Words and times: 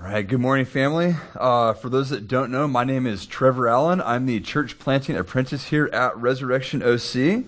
All 0.00 0.04
right, 0.04 0.26
good 0.26 0.38
morning, 0.38 0.64
family. 0.64 1.16
Uh, 1.34 1.72
for 1.72 1.88
those 1.88 2.10
that 2.10 2.28
don't 2.28 2.52
know, 2.52 2.68
my 2.68 2.84
name 2.84 3.04
is 3.04 3.26
Trevor 3.26 3.66
Allen. 3.66 4.00
I'm 4.00 4.26
the 4.26 4.38
church 4.38 4.78
planting 4.78 5.16
apprentice 5.16 5.66
here 5.66 5.86
at 5.92 6.16
Resurrection 6.16 6.84
OC. 6.84 7.44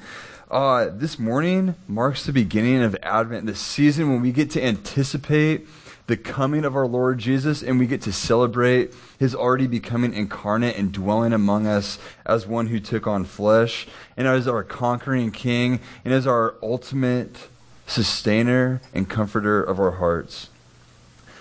Uh, 0.50 0.88
this 0.92 1.16
morning 1.16 1.76
marks 1.86 2.26
the 2.26 2.32
beginning 2.32 2.82
of 2.82 2.96
Advent, 3.04 3.46
the 3.46 3.54
season 3.54 4.10
when 4.10 4.20
we 4.20 4.32
get 4.32 4.50
to 4.50 4.62
anticipate 4.62 5.68
the 6.08 6.16
coming 6.16 6.64
of 6.64 6.74
our 6.74 6.88
Lord 6.88 7.18
Jesus 7.18 7.62
and 7.62 7.78
we 7.78 7.86
get 7.86 8.02
to 8.02 8.12
celebrate 8.12 8.92
his 9.16 9.32
already 9.32 9.68
becoming 9.68 10.12
incarnate 10.12 10.76
and 10.76 10.90
dwelling 10.90 11.32
among 11.32 11.68
us 11.68 12.00
as 12.26 12.48
one 12.48 12.66
who 12.66 12.80
took 12.80 13.06
on 13.06 13.24
flesh 13.24 13.86
and 14.16 14.26
as 14.26 14.48
our 14.48 14.64
conquering 14.64 15.30
king 15.30 15.78
and 16.04 16.12
as 16.12 16.26
our 16.26 16.56
ultimate 16.64 17.48
sustainer 17.86 18.80
and 18.92 19.08
comforter 19.08 19.62
of 19.62 19.78
our 19.78 19.92
hearts. 19.92 20.49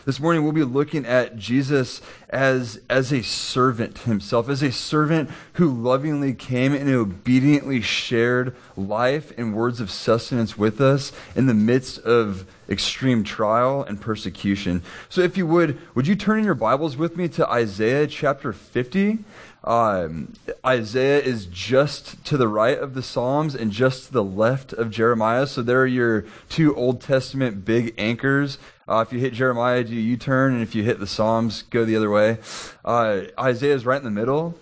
This 0.09 0.19
morning 0.19 0.41
we'll 0.41 0.53
be 0.53 0.63
looking 0.63 1.05
at 1.05 1.35
Jesus 1.37 2.01
as, 2.31 2.81
as 2.89 3.13
a 3.13 3.21
servant 3.21 3.99
himself, 3.99 4.49
as 4.49 4.63
a 4.63 4.71
servant 4.71 5.29
who 5.53 5.69
lovingly 5.69 6.33
came 6.33 6.73
and 6.73 6.89
obediently 6.89 7.79
shared 7.81 8.55
life 8.75 9.31
and 9.37 9.53
words 9.53 9.79
of 9.79 9.91
sustenance 9.91 10.57
with 10.57 10.81
us 10.81 11.11
in 11.35 11.45
the 11.45 11.53
midst 11.53 11.99
of 11.99 12.47
extreme 12.67 13.23
trial 13.23 13.83
and 13.83 14.01
persecution. 14.01 14.81
So 15.09 15.21
if 15.21 15.37
you 15.37 15.45
would, 15.45 15.79
would 15.93 16.07
you 16.07 16.15
turn 16.15 16.39
in 16.39 16.45
your 16.45 16.55
Bibles 16.55 16.97
with 16.97 17.15
me 17.15 17.27
to 17.27 17.47
Isaiah 17.47 18.07
chapter 18.07 18.51
50? 18.51 19.19
Um, 19.63 20.33
Isaiah 20.65 21.19
is 21.19 21.45
just 21.45 22.23
to 22.25 22.37
the 22.37 22.47
right 22.47 22.79
of 22.79 22.93
the 22.95 23.03
Psalms 23.03 23.53
and 23.53 23.71
just 23.71 24.07
to 24.07 24.13
the 24.13 24.23
left 24.23 24.73
of 24.73 24.89
Jeremiah. 24.89 25.45
So 25.45 25.61
there 25.61 25.81
are 25.81 25.87
your 25.87 26.25
two 26.47 26.75
Old 26.75 27.01
Testament 27.01 27.65
big 27.65 27.93
anchors 27.97 28.57
uh, 28.89 29.01
if 29.01 29.13
you 29.13 29.19
hit 29.19 29.33
Jeremiah, 29.33 29.83
do 29.83 29.93
U 29.93 30.17
turn, 30.17 30.53
and 30.53 30.63
if 30.63 30.73
you 30.73 30.83
hit 30.83 30.99
the 30.99 31.05
Psalms, 31.05 31.61
go 31.69 31.85
the 31.85 31.95
other 31.95 32.09
way. 32.09 32.39
Uh, 32.83 33.21
Isaiah 33.39 33.75
is 33.75 33.85
right 33.85 33.99
in 33.99 34.03
the 34.03 34.09
middle 34.09 34.57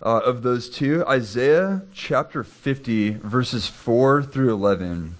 uh, 0.00 0.20
of 0.20 0.42
those 0.42 0.70
two. 0.70 1.04
Isaiah 1.08 1.82
chapter 1.92 2.44
50, 2.44 3.10
verses 3.14 3.66
4 3.66 4.22
through 4.22 4.54
11. 4.54 5.16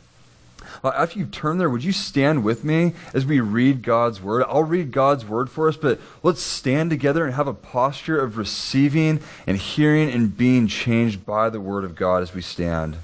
Uh, 0.85 0.93
after 0.95 1.19
you 1.19 1.27
turn 1.27 1.59
there, 1.59 1.69
would 1.69 1.83
you 1.83 1.91
stand 1.91 2.45
with 2.45 2.63
me 2.63 2.95
as 3.13 3.27
we 3.27 3.41
read 3.41 3.83
God's 3.83 4.23
word? 4.23 4.45
I'll 4.47 4.63
read 4.63 4.93
God's 4.93 5.27
word 5.27 5.51
for 5.51 5.69
us, 5.69 5.77
but 5.77 6.01
let's 6.23 6.41
stand 6.41 6.91
together 6.91 7.25
and 7.25 7.35
have 7.35 7.49
a 7.49 7.55
posture 7.55 8.21
of 8.21 8.39
receiving 8.39 9.19
and 9.49 9.57
hearing 9.57 10.13
and 10.13 10.37
being 10.37 10.69
changed 10.69 11.27
by 11.27 11.51
the 11.51 11.61
word 11.61 11.83
of 11.83 11.97
God 11.97 12.23
as 12.23 12.33
we 12.33 12.43
stand. 12.43 12.99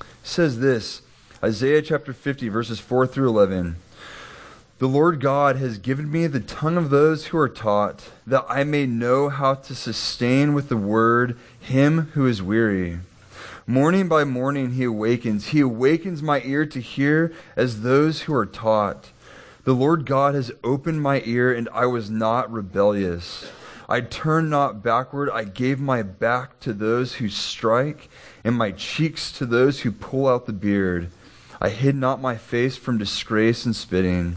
It 0.00 0.02
says 0.24 0.58
this 0.58 1.02
Isaiah 1.40 1.82
chapter 1.82 2.12
50, 2.12 2.48
verses 2.48 2.80
4 2.80 3.06
through 3.06 3.28
11. 3.28 3.76
The 4.80 4.88
Lord 4.88 5.20
God 5.20 5.54
has 5.54 5.78
given 5.78 6.10
me 6.10 6.26
the 6.26 6.40
tongue 6.40 6.76
of 6.76 6.90
those 6.90 7.26
who 7.26 7.38
are 7.38 7.48
taught, 7.48 8.10
that 8.26 8.44
I 8.48 8.64
may 8.64 8.86
know 8.86 9.28
how 9.28 9.54
to 9.54 9.74
sustain 9.76 10.52
with 10.52 10.68
the 10.68 10.76
word 10.76 11.38
him 11.60 12.10
who 12.14 12.26
is 12.26 12.42
weary. 12.42 12.98
Morning 13.68 14.08
by 14.08 14.24
morning 14.24 14.72
he 14.72 14.82
awakens. 14.82 15.48
He 15.48 15.60
awakens 15.60 16.24
my 16.24 16.42
ear 16.44 16.66
to 16.66 16.80
hear 16.80 17.32
as 17.54 17.82
those 17.82 18.22
who 18.22 18.34
are 18.34 18.46
taught. 18.46 19.10
The 19.62 19.74
Lord 19.74 20.06
God 20.06 20.34
has 20.34 20.50
opened 20.64 21.02
my 21.02 21.22
ear, 21.24 21.54
and 21.54 21.68
I 21.72 21.86
was 21.86 22.10
not 22.10 22.50
rebellious. 22.50 23.48
I 23.88 24.00
turned 24.00 24.50
not 24.50 24.82
backward. 24.82 25.30
I 25.30 25.44
gave 25.44 25.78
my 25.78 26.02
back 26.02 26.58
to 26.60 26.72
those 26.72 27.14
who 27.14 27.28
strike, 27.28 28.08
and 28.42 28.56
my 28.56 28.72
cheeks 28.72 29.30
to 29.38 29.46
those 29.46 29.80
who 29.80 29.92
pull 29.92 30.26
out 30.26 30.46
the 30.46 30.52
beard. 30.52 31.12
I 31.60 31.70
hid 31.70 31.96
not 31.96 32.20
my 32.20 32.36
face 32.36 32.76
from 32.76 32.98
disgrace 32.98 33.64
and 33.64 33.74
spitting. 33.74 34.36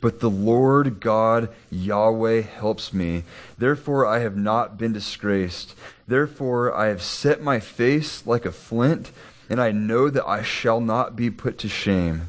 But 0.00 0.20
the 0.20 0.30
Lord 0.30 1.00
God 1.00 1.48
Yahweh 1.70 2.42
helps 2.42 2.92
me. 2.92 3.24
Therefore 3.58 4.06
I 4.06 4.20
have 4.20 4.36
not 4.36 4.78
been 4.78 4.92
disgraced. 4.92 5.74
Therefore 6.06 6.74
I 6.74 6.86
have 6.86 7.02
set 7.02 7.42
my 7.42 7.60
face 7.60 8.26
like 8.26 8.46
a 8.46 8.52
flint, 8.52 9.10
and 9.50 9.60
I 9.60 9.72
know 9.72 10.08
that 10.10 10.26
I 10.26 10.42
shall 10.42 10.80
not 10.80 11.16
be 11.16 11.30
put 11.30 11.58
to 11.58 11.68
shame. 11.68 12.28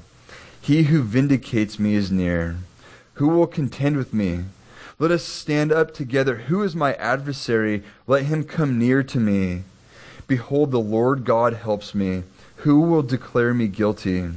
He 0.61 0.83
who 0.83 1.01
vindicates 1.01 1.79
me 1.79 1.95
is 1.95 2.11
near. 2.11 2.57
Who 3.15 3.29
will 3.29 3.47
contend 3.47 3.97
with 3.97 4.13
me? 4.13 4.45
Let 4.99 5.11
us 5.11 5.23
stand 5.23 5.71
up 5.71 5.93
together. 5.93 6.35
Who 6.35 6.63
is 6.63 6.75
my 6.75 6.93
adversary? 6.95 7.83
Let 8.05 8.23
him 8.23 8.43
come 8.43 8.79
near 8.79 9.03
to 9.03 9.19
me. 9.19 9.63
Behold, 10.27 10.71
the 10.71 10.79
Lord 10.79 11.23
God 11.23 11.53
helps 11.53 11.95
me. 11.95 12.23
Who 12.57 12.81
will 12.81 13.03
declare 13.03 13.53
me 13.53 13.67
guilty? 13.67 14.29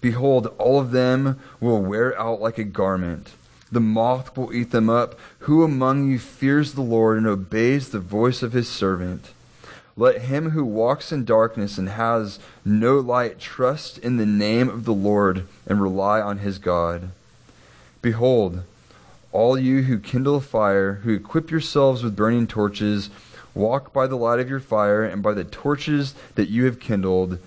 Behold, 0.00 0.54
all 0.58 0.80
of 0.80 0.92
them 0.92 1.38
will 1.60 1.82
wear 1.82 2.18
out 2.18 2.40
like 2.40 2.58
a 2.58 2.64
garment. 2.64 3.32
The 3.70 3.80
moth 3.80 4.36
will 4.36 4.52
eat 4.52 4.70
them 4.70 4.88
up. 4.88 5.18
Who 5.40 5.62
among 5.62 6.10
you 6.10 6.18
fears 6.18 6.72
the 6.72 6.82
Lord 6.82 7.18
and 7.18 7.26
obeys 7.26 7.88
the 7.88 7.98
voice 7.98 8.42
of 8.42 8.52
his 8.52 8.68
servant? 8.68 9.32
Let 9.96 10.22
him 10.22 10.50
who 10.50 10.64
walks 10.64 11.10
in 11.10 11.24
darkness 11.24 11.76
and 11.76 11.88
has 11.88 12.38
no 12.64 12.98
light 12.98 13.40
trust 13.40 13.98
in 13.98 14.16
the 14.16 14.24
name 14.24 14.68
of 14.68 14.84
the 14.84 14.94
Lord 14.94 15.44
and 15.66 15.82
rely 15.82 16.20
on 16.20 16.38
his 16.38 16.58
God. 16.58 17.10
Behold, 18.00 18.62
all 19.32 19.58
you 19.58 19.82
who 19.82 19.98
kindle 19.98 20.36
a 20.36 20.40
fire, 20.40 21.00
who 21.02 21.12
equip 21.12 21.50
yourselves 21.50 22.04
with 22.04 22.16
burning 22.16 22.46
torches, 22.46 23.10
Walk 23.58 23.92
by 23.92 24.06
the 24.06 24.14
light 24.14 24.38
of 24.38 24.48
your 24.48 24.60
fire 24.60 25.02
and 25.02 25.20
by 25.20 25.34
the 25.34 25.42
torches 25.42 26.14
that 26.36 26.48
you 26.48 26.64
have 26.66 26.78
kindled. 26.78 27.40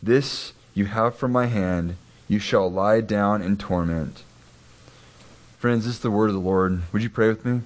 This 0.00 0.52
you 0.74 0.84
have 0.84 1.16
from 1.16 1.32
my 1.32 1.46
hand. 1.46 1.96
You 2.28 2.38
shall 2.38 2.70
lie 2.70 3.00
down 3.00 3.42
in 3.42 3.56
torment. 3.56 4.22
Friends, 5.58 5.84
this 5.84 5.96
is 5.96 6.00
the 6.00 6.10
word 6.12 6.28
of 6.28 6.34
the 6.34 6.40
Lord. 6.40 6.82
Would 6.92 7.02
you 7.02 7.10
pray 7.10 7.26
with 7.26 7.44
me? 7.44 7.62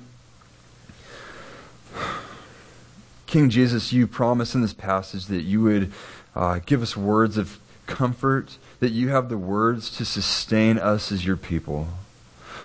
King 3.27 3.51
Jesus, 3.51 3.93
you 3.93 4.07
promise 4.07 4.55
in 4.55 4.63
this 4.63 4.73
passage 4.73 5.27
that 5.27 5.43
you 5.43 5.61
would 5.61 5.93
uh, 6.35 6.61
give 6.65 6.81
us 6.81 6.97
words 6.97 7.37
of 7.37 7.61
comfort, 7.87 8.57
that 8.79 8.93
you 8.93 9.11
have 9.11 9.29
the 9.29 9.37
words 9.37 9.91
to 9.99 10.07
sustain 10.07 10.79
us 10.79 11.13
as 11.13 11.27
your 11.27 11.37
people. 11.37 11.89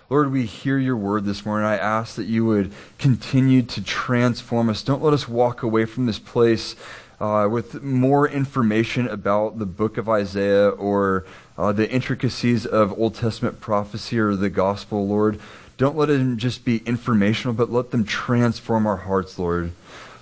Lord, 0.07 0.31
we 0.31 0.45
hear 0.45 0.77
your 0.77 0.95
word 0.95 1.25
this 1.25 1.47
morning. 1.47 1.65
I 1.65 1.77
ask 1.77 2.15
that 2.15 2.25
you 2.25 2.45
would 2.45 2.71
continue 2.99 3.63
to 3.63 3.83
transform 3.83 4.69
us. 4.69 4.83
Don't 4.83 5.01
let 5.01 5.15
us 5.15 5.27
walk 5.27 5.63
away 5.63 5.85
from 5.85 6.05
this 6.05 6.19
place 6.19 6.75
uh, 7.19 7.47
with 7.49 7.81
more 7.81 8.29
information 8.29 9.07
about 9.07 9.57
the 9.57 9.65
book 9.65 9.97
of 9.97 10.07
Isaiah 10.07 10.69
or 10.69 11.25
uh, 11.57 11.71
the 11.71 11.89
intricacies 11.89 12.67
of 12.67 12.95
Old 12.99 13.15
Testament 13.15 13.59
prophecy 13.59 14.19
or 14.19 14.35
the 14.35 14.51
gospel, 14.51 15.07
Lord. 15.07 15.39
Don't 15.77 15.97
let 15.97 16.09
them 16.09 16.37
just 16.37 16.63
be 16.63 16.83
informational, 16.85 17.55
but 17.55 17.71
let 17.71 17.89
them 17.89 18.05
transform 18.05 18.85
our 18.85 18.97
hearts, 18.97 19.39
Lord. 19.39 19.71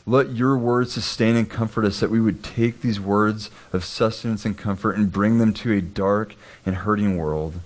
Let 0.06 0.30
your 0.30 0.58
words 0.58 0.94
sustain 0.94 1.36
and 1.36 1.50
comfort 1.50 1.84
us 1.84 2.00
that 2.00 2.10
we 2.10 2.22
would 2.22 2.42
take 2.42 2.80
these 2.80 3.02
words 3.02 3.52
of 3.74 3.84
sustenance 3.84 4.46
and 4.46 4.58
comfort 4.58 4.96
and 4.96 5.12
bring 5.12 5.40
them 5.40 5.54
to 5.56 5.74
a 5.74 5.82
dark 5.82 6.36
and 6.66 6.78
hurting 6.78 7.18
world. 7.18 7.60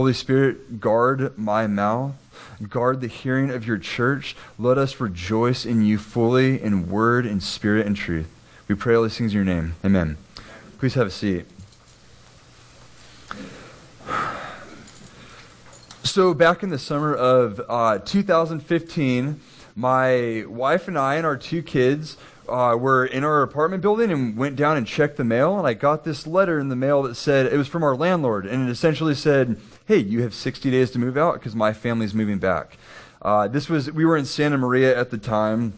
Holy 0.00 0.14
Spirit, 0.14 0.80
guard 0.80 1.36
my 1.36 1.66
mouth. 1.66 2.14
Guard 2.70 3.02
the 3.02 3.06
hearing 3.06 3.50
of 3.50 3.66
your 3.66 3.76
church. 3.76 4.34
Let 4.58 4.78
us 4.78 4.98
rejoice 4.98 5.66
in 5.66 5.82
you 5.82 5.98
fully 5.98 6.58
in 6.58 6.88
word 6.88 7.26
and 7.26 7.42
spirit 7.42 7.86
and 7.86 7.94
truth. 7.94 8.26
We 8.66 8.76
pray 8.76 8.94
all 8.94 9.02
these 9.02 9.18
things 9.18 9.32
in 9.32 9.36
your 9.36 9.44
name. 9.44 9.74
Amen. 9.84 10.16
Please 10.78 10.94
have 10.94 11.06
a 11.06 11.10
seat. 11.10 11.44
So, 16.02 16.32
back 16.32 16.62
in 16.62 16.70
the 16.70 16.78
summer 16.78 17.14
of 17.14 17.60
uh, 17.68 17.98
2015, 17.98 19.38
my 19.76 20.44
wife 20.48 20.88
and 20.88 20.98
I 20.98 21.16
and 21.16 21.26
our 21.26 21.36
two 21.36 21.62
kids 21.62 22.16
uh, 22.48 22.74
were 22.74 23.04
in 23.04 23.22
our 23.22 23.42
apartment 23.42 23.82
building 23.82 24.10
and 24.10 24.34
went 24.34 24.56
down 24.56 24.78
and 24.78 24.86
checked 24.86 25.18
the 25.18 25.24
mail. 25.24 25.58
And 25.58 25.66
I 25.66 25.74
got 25.74 26.04
this 26.04 26.26
letter 26.26 26.58
in 26.58 26.70
the 26.70 26.76
mail 26.76 27.02
that 27.02 27.16
said 27.16 27.52
it 27.52 27.58
was 27.58 27.68
from 27.68 27.82
our 27.82 27.94
landlord. 27.94 28.46
And 28.46 28.66
it 28.66 28.72
essentially 28.72 29.14
said, 29.14 29.60
hey, 29.90 29.98
you 29.98 30.22
have 30.22 30.32
60 30.32 30.70
days 30.70 30.92
to 30.92 31.00
move 31.00 31.16
out 31.16 31.34
because 31.34 31.56
my 31.56 31.72
family's 31.72 32.14
moving 32.14 32.38
back. 32.38 32.78
Uh, 33.20 33.48
this 33.48 33.68
was, 33.68 33.90
we 33.90 34.04
were 34.04 34.16
in 34.16 34.24
Santa 34.24 34.56
Maria 34.56 34.96
at 34.96 35.10
the 35.10 35.18
time. 35.18 35.72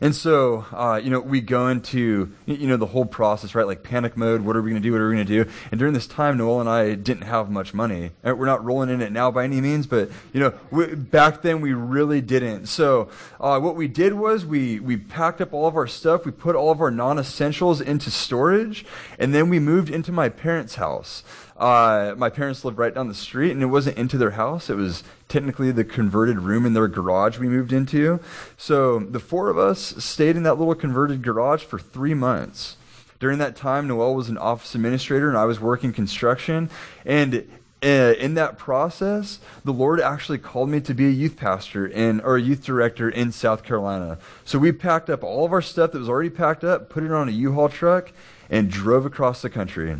And 0.00 0.14
so, 0.14 0.64
uh, 0.72 0.98
you 1.02 1.10
know, 1.10 1.20
we 1.20 1.42
go 1.42 1.68
into, 1.68 2.32
you 2.46 2.66
know, 2.66 2.78
the 2.78 2.86
whole 2.86 3.04
process, 3.04 3.54
right? 3.54 3.66
Like 3.66 3.82
panic 3.82 4.16
mode. 4.16 4.40
What 4.40 4.56
are 4.56 4.62
we 4.62 4.70
going 4.70 4.80
to 4.82 4.88
do? 4.88 4.92
What 4.92 5.02
are 5.02 5.08
we 5.10 5.16
going 5.16 5.26
to 5.26 5.44
do? 5.44 5.50
And 5.70 5.78
during 5.78 5.92
this 5.92 6.06
time, 6.06 6.38
Noel 6.38 6.60
and 6.60 6.70
I 6.70 6.94
didn't 6.94 7.24
have 7.24 7.50
much 7.50 7.74
money. 7.74 8.12
Uh, 8.24 8.34
we're 8.34 8.46
not 8.46 8.64
rolling 8.64 8.88
in 8.88 9.02
it 9.02 9.12
now 9.12 9.30
by 9.30 9.44
any 9.44 9.60
means, 9.60 9.86
but, 9.86 10.08
you 10.32 10.40
know, 10.40 10.54
we, 10.70 10.94
back 10.94 11.42
then 11.42 11.60
we 11.60 11.74
really 11.74 12.22
didn't. 12.22 12.66
So, 12.66 13.10
uh, 13.40 13.60
what 13.60 13.76
we 13.76 13.88
did 13.88 14.14
was 14.14 14.46
we, 14.46 14.80
we 14.80 14.96
packed 14.96 15.42
up 15.42 15.52
all 15.52 15.66
of 15.66 15.76
our 15.76 15.86
stuff. 15.86 16.24
We 16.24 16.32
put 16.32 16.56
all 16.56 16.70
of 16.70 16.80
our 16.80 16.90
non-essentials 16.90 17.82
into 17.82 18.10
storage. 18.10 18.86
And 19.18 19.34
then 19.34 19.50
we 19.50 19.58
moved 19.58 19.90
into 19.90 20.12
my 20.12 20.30
parents' 20.30 20.76
house. 20.76 21.22
Uh, 21.58 22.14
my 22.16 22.30
parents 22.30 22.64
lived 22.64 22.78
right 22.78 22.94
down 22.94 23.08
the 23.08 23.14
street, 23.14 23.50
and 23.50 23.62
it 23.62 23.66
wasn't 23.66 23.98
into 23.98 24.16
their 24.16 24.30
house. 24.30 24.70
It 24.70 24.76
was 24.76 25.02
technically 25.28 25.72
the 25.72 25.84
converted 25.84 26.38
room 26.38 26.64
in 26.64 26.72
their 26.72 26.86
garage 26.86 27.38
we 27.38 27.48
moved 27.48 27.72
into. 27.72 28.20
So 28.56 29.00
the 29.00 29.18
four 29.18 29.50
of 29.50 29.58
us 29.58 29.80
stayed 30.02 30.36
in 30.36 30.44
that 30.44 30.54
little 30.54 30.74
converted 30.76 31.22
garage 31.22 31.64
for 31.64 31.78
three 31.78 32.14
months. 32.14 32.76
During 33.18 33.38
that 33.38 33.56
time, 33.56 33.88
Noel 33.88 34.14
was 34.14 34.28
an 34.28 34.38
office 34.38 34.76
administrator, 34.76 35.28
and 35.28 35.36
I 35.36 35.44
was 35.46 35.58
working 35.58 35.92
construction. 35.92 36.70
And 37.04 37.48
uh, 37.82 38.14
in 38.18 38.34
that 38.34 38.58
process, 38.58 39.40
the 39.64 39.72
Lord 39.72 40.00
actually 40.00 40.38
called 40.38 40.68
me 40.68 40.80
to 40.82 40.94
be 40.94 41.06
a 41.06 41.10
youth 41.10 41.36
pastor 41.36 41.86
in, 41.86 42.20
or 42.20 42.36
a 42.36 42.40
youth 42.40 42.64
director 42.64 43.08
in 43.08 43.32
South 43.32 43.64
Carolina. 43.64 44.18
So 44.44 44.60
we 44.60 44.70
packed 44.70 45.10
up 45.10 45.24
all 45.24 45.44
of 45.44 45.52
our 45.52 45.62
stuff 45.62 45.90
that 45.92 45.98
was 45.98 46.08
already 46.08 46.30
packed 46.30 46.62
up, 46.62 46.88
put 46.88 47.02
it 47.02 47.10
on 47.10 47.28
a 47.28 47.32
U-Haul 47.32 47.68
truck, 47.68 48.12
and 48.48 48.70
drove 48.70 49.04
across 49.04 49.42
the 49.42 49.50
country. 49.50 49.96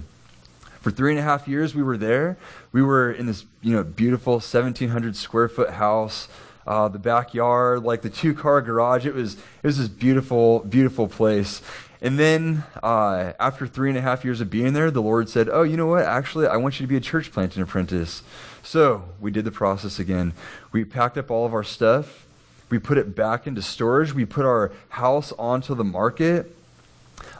For 0.80 0.90
three 0.90 1.10
and 1.10 1.18
a 1.18 1.22
half 1.22 1.48
years, 1.48 1.74
we 1.74 1.82
were 1.82 1.96
there. 1.96 2.36
We 2.72 2.82
were 2.82 3.10
in 3.10 3.26
this, 3.26 3.44
you 3.62 3.74
know, 3.74 3.82
beautiful 3.82 4.34
1,700 4.34 5.16
square 5.16 5.48
foot 5.48 5.70
house. 5.70 6.28
Uh, 6.66 6.86
the 6.86 6.98
backyard, 6.98 7.82
like 7.82 8.02
the 8.02 8.10
two 8.10 8.34
car 8.34 8.60
garage. 8.60 9.06
It 9.06 9.14
was 9.14 9.36
it 9.36 9.64
was 9.64 9.78
this 9.78 9.88
beautiful, 9.88 10.60
beautiful 10.60 11.08
place. 11.08 11.62
And 12.02 12.18
then 12.18 12.62
uh, 12.82 13.32
after 13.40 13.66
three 13.66 13.88
and 13.88 13.96
a 13.96 14.02
half 14.02 14.22
years 14.22 14.42
of 14.42 14.50
being 14.50 14.74
there, 14.74 14.90
the 14.90 15.00
Lord 15.00 15.30
said, 15.30 15.48
"Oh, 15.48 15.62
you 15.62 15.78
know 15.78 15.86
what? 15.86 16.04
Actually, 16.04 16.46
I 16.46 16.56
want 16.58 16.78
you 16.78 16.84
to 16.84 16.88
be 16.88 16.96
a 16.96 17.00
church 17.00 17.32
planting 17.32 17.62
apprentice." 17.62 18.22
So 18.62 19.04
we 19.18 19.30
did 19.30 19.46
the 19.46 19.50
process 19.50 19.98
again. 19.98 20.34
We 20.70 20.84
packed 20.84 21.16
up 21.16 21.30
all 21.30 21.46
of 21.46 21.54
our 21.54 21.64
stuff. 21.64 22.26
We 22.68 22.78
put 22.78 22.98
it 22.98 23.16
back 23.16 23.46
into 23.46 23.62
storage. 23.62 24.12
We 24.12 24.26
put 24.26 24.44
our 24.44 24.70
house 24.90 25.32
onto 25.38 25.74
the 25.74 25.84
market 25.84 26.54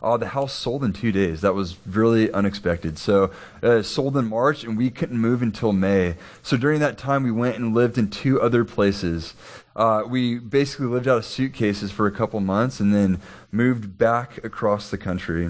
uh, 0.03 0.17
the 0.17 0.29
house 0.29 0.53
sold 0.53 0.85
in 0.85 0.93
two 0.93 1.13
days. 1.13 1.41
That 1.41 1.55
was 1.55 1.77
really 1.87 2.31
unexpected. 2.33 2.99
So, 2.99 3.31
uh, 3.63 3.83
sold 3.83 4.17
in 4.17 4.27
March, 4.29 4.65
and 4.65 4.77
we 4.77 4.91
couldn't 4.91 5.19
move 5.19 5.43
until 5.43 5.73
May. 5.73 6.17
So, 6.43 6.57
during 6.57 6.81
that 6.81 6.99
time, 6.99 7.25
we 7.25 7.31
went 7.31 7.57
and 7.57 7.75
lived 7.75 7.99
in 7.99 8.11
two 8.11 8.41
other 8.41 8.65
places. 8.65 9.35
Uh, 9.75 10.03
we 10.07 10.39
basically 10.39 10.87
lived 10.87 11.07
out 11.07 11.19
of 11.19 11.25
suitcases 11.25 11.93
for 11.93 12.07
a 12.07 12.11
couple 12.11 12.41
months 12.41 12.81
and 12.81 12.95
then 12.95 13.21
moved 13.53 13.97
back 13.97 14.43
across 14.45 14.91
the 14.91 14.99
country. 14.99 15.49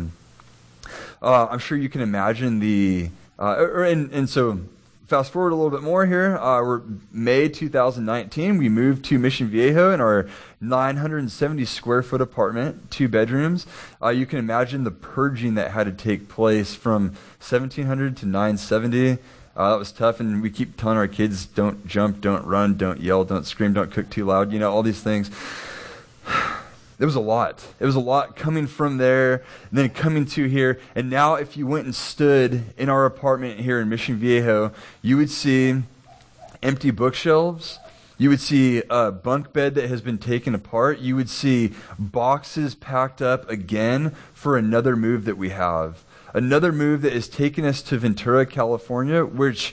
Uh, 1.23 1.47
I'm 1.47 1.59
sure 1.59 1.79
you 1.79 1.89
can 1.89 2.01
imagine 2.01 2.59
the. 2.61 3.11
Uh, 3.39 3.83
and, 3.83 4.13
and 4.13 4.29
so 4.29 4.61
fast 5.09 5.33
forward 5.33 5.53
a 5.53 5.55
little 5.55 5.71
bit 5.71 5.83
more 5.83 6.05
here. 6.05 6.37
Uh, 6.37 6.63
we're 6.63 6.83
May 7.11 7.49
2019. 7.49 8.59
We 8.59 8.69
moved 8.69 9.07
to 9.07 9.19
Mission 9.19 9.49
Viejo 9.49 9.91
in 9.91 10.03
our 10.03 10.29
970 10.61 11.65
square 11.65 12.03
foot 12.03 12.21
apartment, 12.21 12.91
two 12.91 13.09
bedrooms. 13.09 13.67
Uh, 14.03 14.11
you 14.11 14.27
can 14.27 14.39
imagine 14.39 14.85
the 14.85 14.91
purging 14.91 15.55
that 15.55 15.71
had 15.71 15.85
to 15.85 15.93
take 15.93 16.29
place 16.29 16.75
from 16.75 17.15
1700 17.41 18.19
to 18.19 18.27
970. 18.27 19.13
Uh, 19.57 19.71
that 19.71 19.79
was 19.79 19.93
tough, 19.93 20.21
and 20.21 20.43
we 20.43 20.51
keep 20.51 20.77
telling 20.77 20.99
our 20.99 21.09
kids, 21.09 21.47
don't 21.47 21.87
jump, 21.87 22.21
don't 22.21 22.45
run, 22.45 22.77
don't 22.77 23.01
yell, 23.01 23.25
don't 23.25 23.47
scream, 23.47 23.73
don't 23.73 23.91
cook 23.91 24.11
too 24.11 24.27
loud, 24.27 24.53
you 24.53 24.59
know, 24.59 24.71
all 24.71 24.83
these 24.83 25.03
things. 25.03 25.31
It 26.99 27.05
was 27.05 27.15
a 27.15 27.21
lot. 27.21 27.65
It 27.79 27.87
was 27.87 27.95
a 27.95 28.01
lot 28.01 28.35
coming 28.35 28.67
from 28.67 28.99
there, 28.99 29.45
and 29.71 29.79
then 29.79 29.89
coming 29.91 30.27
to 30.27 30.47
here. 30.47 30.81
And 30.97 31.09
now, 31.09 31.35
if 31.35 31.57
you 31.57 31.67
went 31.67 31.85
and 31.85 31.95
stood 31.95 32.65
in 32.77 32.89
our 32.89 33.07
apartment 33.07 33.61
here 33.61 33.81
in 33.81 33.89
Mission 33.89 34.17
Viejo, 34.17 34.73
you 35.01 35.17
would 35.17 35.31
see 35.31 35.83
empty 36.61 36.91
bookshelves. 36.91 37.79
You 38.21 38.31
would 38.31 38.41
see 38.41 38.83
a 38.91 39.13
bunk 39.13 39.53
bed 39.53 39.77
that 39.77 39.89
has 39.89 40.01
been 40.01 40.19
taken 40.19 40.57
apart. 40.57 40.99
You 40.99 41.15
would 41.15 41.31
see 41.31 41.73
boxes 42.01 42.75
packed 42.75 43.23
up 43.23 43.49
again 43.49 44.11
for 44.35 44.57
another 44.57 44.97
move 44.97 45.25
that 45.27 45.39
we 45.39 45.51
have. 45.51 46.03
Another 46.35 46.73
move 46.73 47.03
that 47.03 47.13
is 47.13 47.29
taking 47.29 47.65
us 47.65 47.81
to 47.83 47.97
Ventura, 47.97 48.45
California, 48.45 49.25
which 49.25 49.73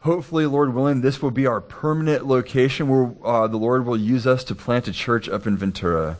hopefully, 0.00 0.46
Lord 0.46 0.72
willing, 0.72 1.02
this 1.02 1.20
will 1.20 1.30
be 1.30 1.46
our 1.46 1.60
permanent 1.60 2.26
location 2.26 2.88
where 2.88 3.12
uh, 3.22 3.46
the 3.46 3.58
Lord 3.58 3.84
will 3.84 3.98
use 3.98 4.26
us 4.26 4.44
to 4.44 4.54
plant 4.54 4.88
a 4.88 4.92
church 4.92 5.28
up 5.28 5.46
in 5.46 5.58
Ventura. 5.58 6.16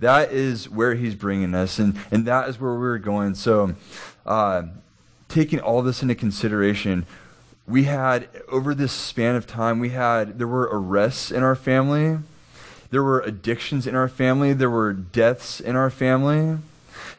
That 0.00 0.32
is 0.32 0.68
where 0.68 0.94
he's 0.94 1.14
bringing 1.14 1.54
us, 1.54 1.78
and, 1.78 1.98
and 2.10 2.24
that 2.26 2.48
is 2.48 2.58
where 2.58 2.74
we're 2.74 2.98
going. 2.98 3.34
So, 3.34 3.74
uh, 4.24 4.62
taking 5.28 5.60
all 5.60 5.82
this 5.82 6.02
into 6.02 6.14
consideration, 6.14 7.06
we 7.66 7.84
had, 7.84 8.28
over 8.48 8.74
this 8.74 8.92
span 8.92 9.36
of 9.36 9.46
time, 9.46 9.78
we 9.78 9.90
had, 9.90 10.38
there 10.38 10.46
were 10.46 10.68
arrests 10.72 11.30
in 11.30 11.42
our 11.42 11.54
family, 11.54 12.18
there 12.90 13.02
were 13.02 13.20
addictions 13.20 13.86
in 13.86 13.94
our 13.94 14.08
family, 14.08 14.54
there 14.54 14.70
were 14.70 14.92
deaths 14.92 15.60
in 15.60 15.76
our 15.76 15.90
family. 15.90 16.58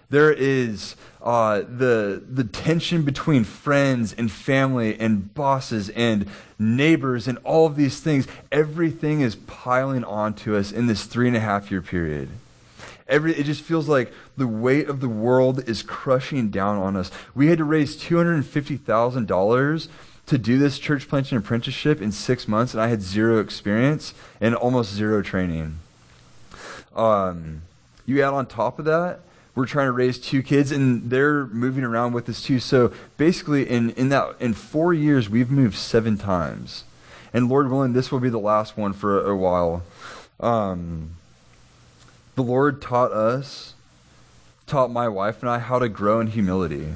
There 0.09 0.33
is 0.33 0.97
uh, 1.23 1.59
the 1.59 2.21
the 2.27 2.43
tension 2.43 3.03
between 3.03 3.45
friends 3.45 4.11
and 4.11 4.29
family 4.29 4.99
and 4.99 5.33
bosses 5.33 5.87
and 5.89 6.25
neighbors 6.59 7.29
and 7.29 7.37
all 7.45 7.65
of 7.65 7.77
these 7.77 8.01
things. 8.01 8.27
Everything 8.51 9.21
is 9.21 9.35
piling 9.35 10.03
onto 10.03 10.53
us 10.55 10.73
in 10.73 10.87
this 10.87 11.05
three 11.05 11.27
and 11.27 11.37
a 11.37 11.39
half 11.39 11.71
year 11.71 11.81
period. 11.81 12.29
Every, 13.07 13.33
it 13.33 13.45
just 13.45 13.61
feels 13.61 13.87
like 13.87 14.11
the 14.37 14.47
weight 14.47 14.87
of 14.89 14.99
the 14.99 15.09
world 15.09 15.67
is 15.67 15.83
crushing 15.83 16.49
down 16.49 16.77
on 16.77 16.95
us. 16.95 17.11
We 17.35 17.47
had 17.47 17.57
to 17.57 17.63
raise 17.63 17.97
$250,000 17.97 19.87
to 20.27 20.37
do 20.37 20.57
this 20.57 20.79
church 20.79 21.09
planting 21.09 21.37
apprenticeship 21.37 22.01
in 22.01 22.11
six 22.11 22.47
months, 22.47 22.73
and 22.73 22.81
I 22.81 22.87
had 22.87 23.01
zero 23.01 23.39
experience 23.39 24.13
and 24.39 24.55
almost 24.55 24.93
zero 24.93 25.21
training. 25.21 25.79
Um, 26.95 27.63
you 28.05 28.21
add 28.21 28.33
on 28.33 28.45
top 28.45 28.79
of 28.79 28.85
that, 28.85 29.19
we're 29.55 29.65
trying 29.65 29.87
to 29.87 29.91
raise 29.91 30.17
two 30.17 30.41
kids, 30.41 30.71
and 30.71 31.09
they're 31.09 31.45
moving 31.47 31.83
around 31.83 32.13
with 32.13 32.29
us 32.29 32.41
too. 32.41 32.59
So 32.59 32.93
basically, 33.17 33.69
in, 33.69 33.89
in 33.91 34.09
that 34.09 34.35
in 34.39 34.53
four 34.53 34.93
years, 34.93 35.29
we've 35.29 35.51
moved 35.51 35.75
seven 35.75 36.17
times, 36.17 36.85
and 37.33 37.49
Lord 37.49 37.69
willing, 37.69 37.93
this 37.93 38.11
will 38.11 38.21
be 38.21 38.29
the 38.29 38.39
last 38.39 38.77
one 38.77 38.93
for 38.93 39.19
a, 39.19 39.31
a 39.31 39.35
while. 39.35 39.83
Um, 40.39 41.17
the 42.41 42.51
Lord 42.51 42.81
taught 42.81 43.11
us, 43.11 43.75
taught 44.65 44.89
my 44.89 45.07
wife 45.07 45.43
and 45.43 45.49
I 45.49 45.59
how 45.59 45.77
to 45.77 45.87
grow 45.87 46.19
in 46.19 46.27
humility. 46.27 46.95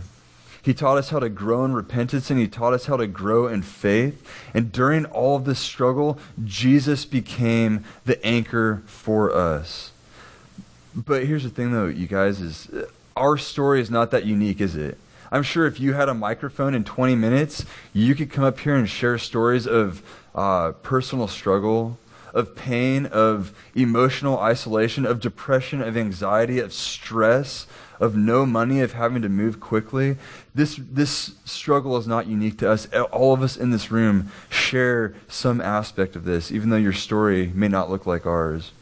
He 0.64 0.74
taught 0.74 0.98
us 0.98 1.10
how 1.10 1.20
to 1.20 1.30
grow 1.30 1.64
in 1.64 1.76
repentance 1.76 2.32
and 2.32 2.40
he 2.40 2.48
taught 2.48 2.74
us 2.74 2.88
how 2.88 2.98
to 2.98 3.06
grow 3.06 3.46
in 3.46 3.62
faith. 3.62 4.28
And 4.56 4.72
during 4.72 5.06
all 5.06 5.36
of 5.36 5.46
this 5.46 5.60
struggle, 5.60 6.18
Jesus 6.44 7.06
became 7.06 7.84
the 8.06 8.24
anchor 8.26 8.82
for 8.88 9.32
us. 9.32 9.92
But 10.96 11.26
here's 11.26 11.44
the 11.44 11.50
thing 11.50 11.72
though, 11.72 11.86
you 11.86 12.08
guys, 12.08 12.42
is 12.42 12.68
our 13.16 13.38
story 13.38 13.82
is 13.82 13.92
not 13.92 14.10
that 14.10 14.26
unique, 14.26 14.60
is 14.60 14.76
it? 14.76 14.98
I'm 15.32 15.44
sure 15.44 15.68
if 15.68 15.80
you 15.80 15.94
had 15.94 16.10
a 16.10 16.16
microphone 16.16 16.74
in 16.74 16.84
20 16.84 17.14
minutes, 17.14 17.66
you 17.94 18.16
could 18.16 18.32
come 18.32 18.44
up 18.44 18.60
here 18.60 18.74
and 18.74 18.90
share 18.90 19.20
stories 19.20 19.68
of 19.68 20.02
uh, 20.34 20.72
personal 20.72 21.28
struggle, 21.28 22.00
of 22.36 22.54
pain, 22.54 23.06
of 23.08 23.54
emotional 23.74 24.38
isolation, 24.40 25.06
of 25.06 25.22
depression, 25.22 25.82
of 25.82 25.96
anxiety, 25.96 26.60
of 26.60 26.74
stress, 26.74 27.66
of 27.98 28.16
no 28.16 28.46
money, 28.46 28.82
of 28.82 28.92
having 28.92 29.22
to 29.22 29.30
move 29.30 29.62
quickly. 29.62 30.18
This, 30.54 30.78
this 30.78 31.36
struggle 31.46 31.96
is 31.96 32.08
not 32.08 32.28
unique 32.28 32.60
to 32.60 32.70
us. 32.70 32.88
All 32.94 33.34
of 33.34 33.42
us 33.42 33.56
in 33.56 33.72
this 33.72 33.90
room 33.90 34.32
share 34.50 35.16
some 35.30 35.62
aspect 35.62 36.18
of 36.18 36.26
this, 36.26 36.52
even 36.52 36.70
though 36.70 36.76
your 36.76 36.94
story 36.94 37.52
may 37.56 37.70
not 37.70 37.90
look 37.90 38.06
like 38.06 38.26
ours. 38.26 38.74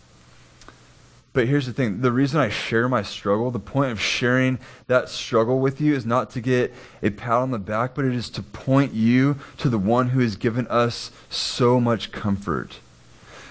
But 1.31 1.47
here's 1.47 1.65
the 1.65 1.73
thing 1.73 2.01
the 2.01 2.11
reason 2.11 2.39
I 2.39 2.49
share 2.49 2.89
my 2.89 3.01
struggle, 3.01 3.51
the 3.51 3.59
point 3.59 3.91
of 3.91 3.99
sharing 3.99 4.59
that 4.87 5.09
struggle 5.09 5.59
with 5.59 5.79
you 5.79 5.95
is 5.95 6.05
not 6.05 6.29
to 6.31 6.41
get 6.41 6.73
a 7.01 7.09
pat 7.11 7.33
on 7.33 7.51
the 7.51 7.59
back, 7.59 7.93
but 7.95 8.05
it 8.05 8.13
is 8.15 8.29
to 8.31 8.43
point 8.43 8.93
you 8.93 9.37
to 9.57 9.69
the 9.69 9.79
one 9.79 10.09
who 10.09 10.19
has 10.21 10.35
given 10.35 10.67
us 10.67 11.11
so 11.29 11.79
much 11.79 12.11
comfort 12.11 12.79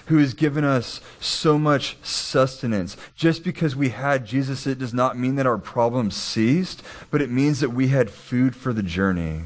who 0.07 0.17
has 0.17 0.33
given 0.33 0.63
us 0.63 0.99
so 1.19 1.57
much 1.57 1.97
sustenance. 2.03 2.97
Just 3.15 3.43
because 3.43 3.75
we 3.75 3.89
had 3.89 4.25
Jesus, 4.25 4.67
it 4.67 4.79
does 4.79 4.93
not 4.93 5.17
mean 5.17 5.35
that 5.35 5.47
our 5.47 5.57
problems 5.57 6.15
ceased, 6.15 6.83
but 7.09 7.21
it 7.21 7.29
means 7.29 7.59
that 7.59 7.69
we 7.69 7.87
had 7.87 8.09
food 8.09 8.55
for 8.55 8.73
the 8.73 8.83
journey. 8.83 9.43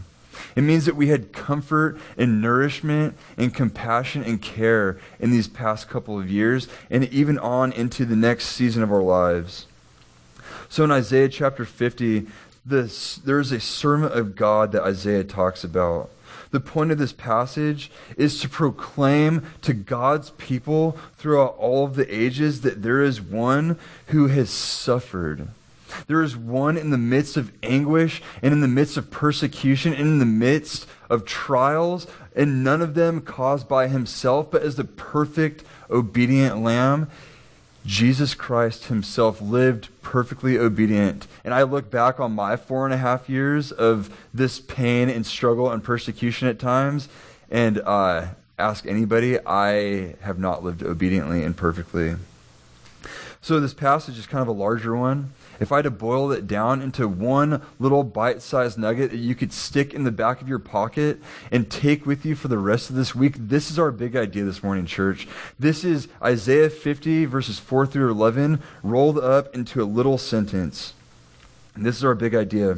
It 0.55 0.61
means 0.61 0.85
that 0.85 0.95
we 0.95 1.07
had 1.07 1.33
comfort 1.33 1.99
and 2.17 2.41
nourishment 2.41 3.15
and 3.37 3.53
compassion 3.53 4.23
and 4.23 4.41
care 4.41 4.97
in 5.19 5.29
these 5.29 5.47
past 5.47 5.87
couple 5.87 6.19
of 6.19 6.29
years 6.29 6.67
and 6.89 7.03
even 7.05 7.37
on 7.37 7.71
into 7.71 8.05
the 8.05 8.15
next 8.15 8.47
season 8.47 8.81
of 8.81 8.91
our 8.91 9.03
lives. 9.03 9.67
So 10.69 10.83
in 10.83 10.91
Isaiah 10.91 11.29
chapter 11.29 11.63
50, 11.63 12.27
this, 12.65 13.15
there's 13.17 13.51
a 13.51 13.59
sermon 13.59 14.11
of 14.11 14.35
God 14.35 14.71
that 14.71 14.83
Isaiah 14.83 15.23
talks 15.23 15.63
about. 15.63 16.09
The 16.51 16.59
point 16.59 16.91
of 16.91 16.97
this 16.97 17.13
passage 17.13 17.91
is 18.15 18.39
to 18.41 18.49
proclaim 18.49 19.45
to 19.61 19.73
God's 19.73 20.31
people 20.31 20.97
throughout 21.15 21.55
all 21.57 21.85
of 21.85 21.95
the 21.95 22.13
ages 22.13 22.61
that 22.61 22.81
there 22.81 23.01
is 23.01 23.21
one 23.21 23.77
who 24.07 24.27
has 24.27 24.49
suffered. 24.49 25.49
There 26.07 26.21
is 26.21 26.35
one 26.35 26.77
in 26.77 26.89
the 26.89 26.97
midst 26.97 27.37
of 27.37 27.51
anguish 27.63 28.21
and 28.41 28.53
in 28.53 28.61
the 28.61 28.67
midst 28.67 28.97
of 28.97 29.11
persecution 29.11 29.93
and 29.93 30.01
in 30.01 30.19
the 30.19 30.25
midst 30.25 30.87
of 31.09 31.25
trials, 31.25 32.07
and 32.35 32.63
none 32.63 32.81
of 32.81 32.93
them 32.93 33.21
caused 33.21 33.67
by 33.67 33.87
himself, 33.87 34.51
but 34.51 34.61
as 34.61 34.75
the 34.75 34.83
perfect, 34.83 35.63
obedient 35.89 36.61
lamb. 36.61 37.09
Jesus 37.87 38.35
Christ 38.35 38.87
himself 38.87 39.41
lived 39.41 39.87
perfectly 40.01 40.59
obedient. 40.59 41.25
And 41.45 41.53
I 41.53 41.63
look 41.63 41.89
back 41.89 42.19
on 42.19 42.33
my 42.33 42.57
four 42.57 42.83
and 42.83 42.93
a 42.93 42.97
half 42.97 43.29
years 43.29 43.71
of 43.71 44.15
this 44.33 44.59
pain 44.59 45.09
and 45.09 45.25
struggle 45.25 45.71
and 45.71 45.81
persecution 45.81 46.49
at 46.49 46.59
times 46.59 47.07
and 47.49 47.79
uh, 47.79 48.27
ask 48.59 48.85
anybody, 48.85 49.39
I 49.39 50.15
have 50.19 50.37
not 50.37 50.65
lived 50.65 50.83
obediently 50.83 51.45
and 51.45 51.55
perfectly. 51.55 52.15
So 53.41 53.61
this 53.61 53.73
passage 53.73 54.17
is 54.17 54.27
kind 54.27 54.41
of 54.41 54.49
a 54.49 54.51
larger 54.59 54.93
one. 54.93 55.31
If 55.59 55.71
I 55.71 55.77
had 55.77 55.83
to 55.83 55.91
boil 55.91 56.31
it 56.31 56.47
down 56.47 56.81
into 56.81 57.07
one 57.07 57.61
little 57.79 58.03
bite 58.03 58.41
sized 58.41 58.77
nugget 58.77 59.11
that 59.11 59.17
you 59.17 59.35
could 59.35 59.51
stick 59.51 59.93
in 59.93 60.03
the 60.03 60.11
back 60.11 60.41
of 60.41 60.47
your 60.47 60.59
pocket 60.59 61.19
and 61.51 61.69
take 61.69 62.05
with 62.05 62.25
you 62.25 62.35
for 62.35 62.47
the 62.47 62.57
rest 62.57 62.89
of 62.89 62.95
this 62.95 63.15
week, 63.15 63.35
this 63.37 63.71
is 63.71 63.79
our 63.79 63.91
big 63.91 64.15
idea 64.15 64.43
this 64.43 64.63
morning, 64.63 64.85
church. 64.85 65.27
This 65.57 65.83
is 65.83 66.07
Isaiah 66.21 66.69
50, 66.69 67.25
verses 67.25 67.59
4 67.59 67.87
through 67.87 68.11
11, 68.11 68.61
rolled 68.83 69.17
up 69.17 69.53
into 69.55 69.81
a 69.81 69.85
little 69.85 70.17
sentence. 70.17 70.93
And 71.75 71.85
this 71.85 71.97
is 71.97 72.03
our 72.03 72.15
big 72.15 72.35
idea. 72.35 72.77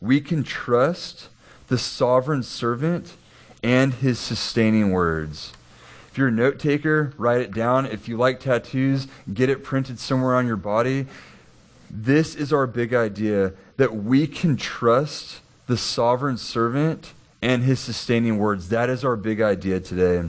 We 0.00 0.20
can 0.20 0.44
trust 0.44 1.28
the 1.68 1.78
sovereign 1.78 2.42
servant 2.42 3.16
and 3.62 3.94
his 3.94 4.18
sustaining 4.18 4.92
words. 4.92 5.52
If 6.10 6.18
you're 6.18 6.28
a 6.28 6.32
note 6.32 6.60
taker, 6.60 7.12
write 7.16 7.40
it 7.40 7.52
down. 7.52 7.86
If 7.86 8.06
you 8.06 8.16
like 8.16 8.38
tattoos, 8.38 9.08
get 9.32 9.48
it 9.48 9.64
printed 9.64 9.98
somewhere 9.98 10.36
on 10.36 10.46
your 10.46 10.56
body. 10.56 11.06
This 11.96 12.34
is 12.34 12.52
our 12.52 12.66
big 12.66 12.92
idea 12.92 13.52
that 13.76 13.94
we 13.94 14.26
can 14.26 14.56
trust 14.56 15.40
the 15.68 15.76
sovereign 15.76 16.36
servant 16.36 17.12
and 17.40 17.62
his 17.62 17.78
sustaining 17.78 18.38
words. 18.38 18.70
That 18.70 18.90
is 18.90 19.04
our 19.04 19.14
big 19.14 19.40
idea 19.40 19.78
today. 19.78 20.28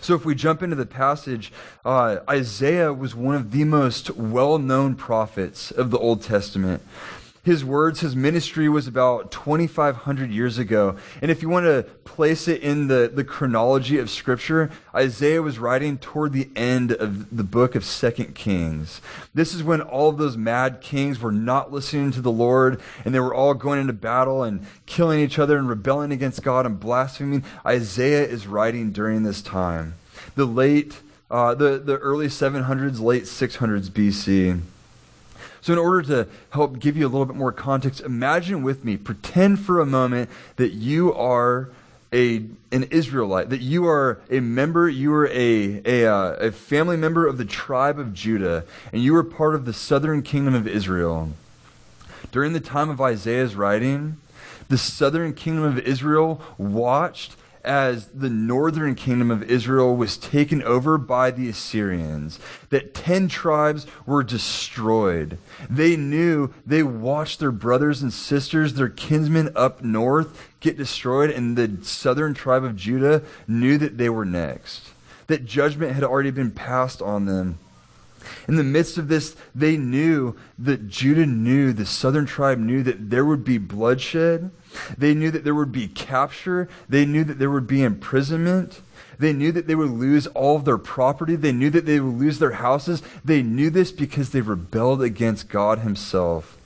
So, 0.00 0.14
if 0.14 0.24
we 0.24 0.36
jump 0.36 0.62
into 0.62 0.76
the 0.76 0.86
passage, 0.86 1.52
uh, 1.84 2.18
Isaiah 2.28 2.92
was 2.92 3.16
one 3.16 3.34
of 3.34 3.50
the 3.50 3.64
most 3.64 4.10
well 4.10 4.58
known 4.58 4.94
prophets 4.94 5.72
of 5.72 5.90
the 5.90 5.98
Old 5.98 6.22
Testament 6.22 6.82
his 7.42 7.64
words, 7.64 8.00
his 8.00 8.14
ministry 8.14 8.68
was 8.68 8.86
about 8.86 9.32
2,500 9.32 10.30
years 10.30 10.58
ago. 10.58 10.96
And 11.22 11.30
if 11.30 11.40
you 11.40 11.48
want 11.48 11.64
to 11.64 11.84
place 12.04 12.48
it 12.48 12.60
in 12.62 12.88
the, 12.88 13.10
the 13.12 13.24
chronology 13.24 13.98
of 13.98 14.10
Scripture, 14.10 14.70
Isaiah 14.94 15.40
was 15.40 15.58
writing 15.58 15.96
toward 15.96 16.34
the 16.34 16.50
end 16.54 16.92
of 16.92 17.34
the 17.34 17.44
book 17.44 17.74
of 17.74 17.84
Second 17.84 18.34
Kings. 18.34 19.00
This 19.32 19.54
is 19.54 19.62
when 19.62 19.80
all 19.80 20.10
of 20.10 20.18
those 20.18 20.36
mad 20.36 20.82
kings 20.82 21.18
were 21.18 21.32
not 21.32 21.72
listening 21.72 22.10
to 22.12 22.20
the 22.20 22.30
Lord, 22.30 22.78
and 23.06 23.14
they 23.14 23.20
were 23.20 23.34
all 23.34 23.54
going 23.54 23.80
into 23.80 23.94
battle 23.94 24.42
and 24.42 24.66
killing 24.84 25.20
each 25.20 25.38
other 25.38 25.56
and 25.56 25.66
rebelling 25.66 26.12
against 26.12 26.42
God 26.42 26.66
and 26.66 26.78
blaspheming. 26.78 27.42
Isaiah 27.64 28.26
is 28.26 28.46
writing 28.46 28.92
during 28.92 29.22
this 29.22 29.40
time. 29.40 29.94
The 30.34 30.44
late, 30.44 31.00
uh, 31.30 31.54
the, 31.54 31.78
the 31.78 31.96
early 31.96 32.26
700s, 32.26 33.00
late 33.00 33.22
600s 33.22 33.88
BC. 33.88 34.60
So, 35.62 35.72
in 35.72 35.78
order 35.78 36.02
to 36.02 36.28
help 36.50 36.78
give 36.78 36.96
you 36.96 37.06
a 37.06 37.10
little 37.10 37.26
bit 37.26 37.36
more 37.36 37.52
context, 37.52 38.00
imagine 38.00 38.62
with 38.62 38.84
me, 38.84 38.96
pretend 38.96 39.60
for 39.60 39.80
a 39.80 39.86
moment 39.86 40.30
that 40.56 40.72
you 40.72 41.12
are 41.14 41.70
a, 42.12 42.44
an 42.72 42.84
Israelite, 42.84 43.50
that 43.50 43.60
you 43.60 43.86
are 43.86 44.20
a 44.30 44.40
member, 44.40 44.88
you 44.88 45.12
are 45.14 45.28
a, 45.28 45.82
a, 45.84 46.06
uh, 46.06 46.32
a 46.34 46.52
family 46.52 46.96
member 46.96 47.26
of 47.26 47.38
the 47.38 47.44
tribe 47.44 47.98
of 47.98 48.12
Judah, 48.12 48.64
and 48.92 49.02
you 49.02 49.14
are 49.16 49.22
part 49.22 49.54
of 49.54 49.64
the 49.64 49.72
southern 49.72 50.22
kingdom 50.22 50.54
of 50.54 50.66
Israel. 50.66 51.30
During 52.32 52.52
the 52.52 52.60
time 52.60 52.90
of 52.90 53.00
Isaiah's 53.00 53.54
writing, 53.54 54.16
the 54.68 54.78
southern 54.78 55.34
kingdom 55.34 55.64
of 55.64 55.78
Israel 55.78 56.40
watched 56.58 57.36
as 57.64 58.06
the 58.08 58.30
northern 58.30 58.94
kingdom 58.94 59.30
of 59.30 59.42
Israel 59.42 59.96
was 59.96 60.16
taken 60.16 60.62
over 60.62 60.96
by 60.98 61.30
the 61.30 61.48
Assyrians, 61.48 62.38
that 62.70 62.94
10 62.94 63.28
tribes 63.28 63.86
were 64.06 64.22
destroyed. 64.22 65.38
They 65.68 65.96
knew, 65.96 66.52
they 66.66 66.82
watched 66.82 67.40
their 67.40 67.52
brothers 67.52 68.02
and 68.02 68.12
sisters, 68.12 68.74
their 68.74 68.88
kinsmen 68.88 69.50
up 69.54 69.82
north 69.82 70.48
get 70.60 70.76
destroyed, 70.76 71.30
and 71.30 71.56
the 71.56 71.84
southern 71.84 72.34
tribe 72.34 72.64
of 72.64 72.76
Judah 72.76 73.22
knew 73.46 73.78
that 73.78 73.98
they 73.98 74.08
were 74.08 74.24
next, 74.24 74.90
that 75.26 75.44
judgment 75.44 75.92
had 75.92 76.04
already 76.04 76.30
been 76.30 76.50
passed 76.50 77.00
on 77.02 77.26
them. 77.26 77.58
In 78.48 78.56
the 78.56 78.64
midst 78.64 78.98
of 78.98 79.08
this, 79.08 79.36
they 79.54 79.76
knew 79.76 80.36
that 80.58 80.88
Judah 80.88 81.26
knew, 81.26 81.72
the 81.72 81.86
southern 81.86 82.26
tribe 82.26 82.58
knew 82.58 82.82
that 82.82 83.10
there 83.10 83.24
would 83.24 83.44
be 83.44 83.58
bloodshed. 83.58 84.50
They 84.96 85.14
knew 85.14 85.30
that 85.30 85.44
there 85.44 85.54
would 85.54 85.72
be 85.72 85.88
capture. 85.88 86.68
They 86.88 87.04
knew 87.04 87.24
that 87.24 87.38
there 87.38 87.50
would 87.50 87.66
be 87.66 87.82
imprisonment. 87.82 88.80
They 89.18 89.32
knew 89.32 89.52
that 89.52 89.66
they 89.66 89.74
would 89.74 89.90
lose 89.90 90.26
all 90.28 90.56
of 90.56 90.64
their 90.64 90.78
property. 90.78 91.36
They 91.36 91.52
knew 91.52 91.70
that 91.70 91.86
they 91.86 92.00
would 92.00 92.18
lose 92.18 92.38
their 92.38 92.52
houses. 92.52 93.02
They 93.24 93.42
knew 93.42 93.68
this 93.68 93.92
because 93.92 94.30
they 94.30 94.40
rebelled 94.40 95.02
against 95.02 95.48
God 95.48 95.80
Himself. 95.80 96.56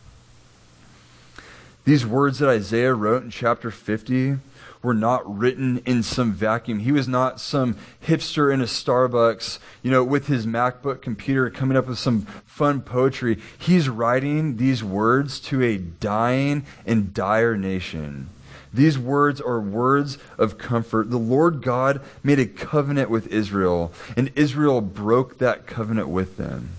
These 1.84 2.06
words 2.06 2.38
that 2.38 2.48
Isaiah 2.48 2.94
wrote 2.94 3.24
in 3.24 3.30
chapter 3.30 3.70
50 3.70 4.38
were 4.84 4.94
not 4.94 5.38
written 5.38 5.78
in 5.86 6.02
some 6.02 6.32
vacuum. 6.32 6.80
He 6.80 6.92
was 6.92 7.08
not 7.08 7.40
some 7.40 7.76
hipster 8.06 8.52
in 8.52 8.60
a 8.60 8.64
Starbucks, 8.64 9.58
you 9.82 9.90
know, 9.90 10.04
with 10.04 10.26
his 10.26 10.46
MacBook 10.46 11.00
computer 11.00 11.50
coming 11.50 11.76
up 11.76 11.86
with 11.86 11.98
some 11.98 12.22
fun 12.44 12.82
poetry. 12.82 13.38
He's 13.58 13.88
writing 13.88 14.58
these 14.58 14.84
words 14.84 15.40
to 15.40 15.62
a 15.62 15.78
dying 15.78 16.66
and 16.86 17.14
dire 17.14 17.56
nation. 17.56 18.28
These 18.72 18.98
words 18.98 19.40
are 19.40 19.60
words 19.60 20.18
of 20.36 20.58
comfort. 20.58 21.10
The 21.10 21.16
Lord 21.16 21.62
God 21.62 22.00
made 22.22 22.40
a 22.40 22.46
covenant 22.46 23.08
with 23.08 23.28
Israel, 23.28 23.92
and 24.16 24.32
Israel 24.34 24.80
broke 24.80 25.38
that 25.38 25.66
covenant 25.66 26.08
with 26.08 26.36
them. 26.36 26.70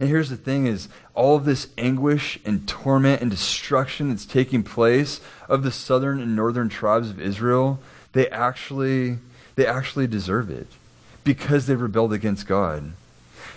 And 0.00 0.08
here's 0.08 0.30
the 0.30 0.36
thing 0.36 0.66
is 0.66 0.88
all 1.14 1.36
of 1.36 1.44
this 1.44 1.68
anguish 1.78 2.38
and 2.44 2.66
torment 2.68 3.22
and 3.22 3.30
destruction 3.30 4.08
that's 4.08 4.26
taking 4.26 4.62
place 4.62 5.20
of 5.48 5.62
the 5.62 5.72
southern 5.72 6.20
and 6.20 6.34
northern 6.34 6.68
tribes 6.68 7.10
of 7.10 7.20
Israel, 7.20 7.80
they 8.12 8.28
actually 8.28 9.18
they 9.54 9.66
actually 9.66 10.06
deserve 10.06 10.50
it 10.50 10.66
because 11.24 11.66
they 11.66 11.74
rebelled 11.74 12.12
against 12.12 12.46
God. 12.46 12.92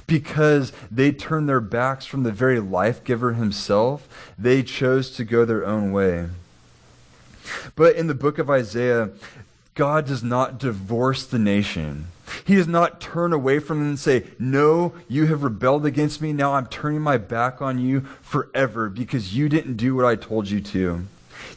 Because 0.07 0.71
they 0.91 1.11
turned 1.11 1.49
their 1.49 1.61
backs 1.61 2.05
from 2.05 2.23
the 2.23 2.31
very 2.31 2.59
life 2.59 3.03
giver 3.03 3.33
himself, 3.33 4.07
they 4.37 4.61
chose 4.61 5.09
to 5.11 5.23
go 5.23 5.45
their 5.45 5.65
own 5.65 5.91
way. 5.91 6.27
But 7.75 7.95
in 7.95 8.07
the 8.07 8.13
book 8.13 8.37
of 8.37 8.49
Isaiah, 8.49 9.09
God 9.73 10.05
does 10.05 10.23
not 10.23 10.59
divorce 10.59 11.25
the 11.25 11.39
nation. 11.39 12.07
He 12.45 12.55
does 12.55 12.67
not 12.67 13.01
turn 13.01 13.33
away 13.33 13.57
from 13.57 13.79
them 13.79 13.89
and 13.89 13.99
say, 13.99 14.25
No, 14.37 14.93
you 15.07 15.25
have 15.25 15.41
rebelled 15.41 15.83
against 15.83 16.21
me. 16.21 16.31
Now 16.31 16.53
I'm 16.53 16.67
turning 16.67 17.01
my 17.01 17.17
back 17.17 17.59
on 17.59 17.79
you 17.79 18.01
forever 18.21 18.87
because 18.87 19.35
you 19.35 19.49
didn't 19.49 19.77
do 19.77 19.95
what 19.95 20.05
I 20.05 20.15
told 20.15 20.49
you 20.49 20.61
to. 20.61 21.05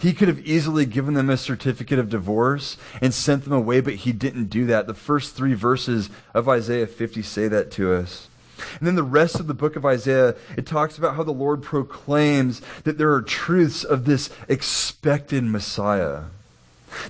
He 0.01 0.15
could 0.15 0.29
have 0.29 0.47
easily 0.47 0.87
given 0.87 1.13
them 1.13 1.29
a 1.29 1.37
certificate 1.37 1.99
of 1.99 2.09
divorce 2.09 2.79
and 3.03 3.13
sent 3.13 3.45
them 3.45 3.53
away, 3.53 3.81
but 3.81 3.97
he 3.97 4.13
didn't 4.13 4.47
do 4.47 4.65
that. 4.67 4.87
The 4.87 4.95
first 4.95 5.37
three 5.37 5.55
verses 5.55 6.09
of 6.33 6.49
Isaiah 6.49 6.87
50 6.87 7.21
say 7.21 7.49
that 7.49 7.71
to 7.73 7.93
us. 7.93 8.29
And 8.79 8.87
then 8.87 8.95
the 8.95 9.03
rest 9.03 9.39
of 9.39 9.47
the 9.47 9.55
book 9.55 9.77
of 9.77 9.85
Isaiah, 9.85 10.37
it 10.57 10.67
talks 10.67 10.97
about 10.97 11.17
how 11.17 11.23
the 11.23 11.33
Lord 11.33 11.63
proclaims 11.63 12.63
that 12.85 12.97
there 12.97 13.13
are 13.13 13.23
truths 13.23 13.85
of 13.85 14.07
this 14.07 14.31
expected 14.49 15.45
Messiah. 15.45 16.25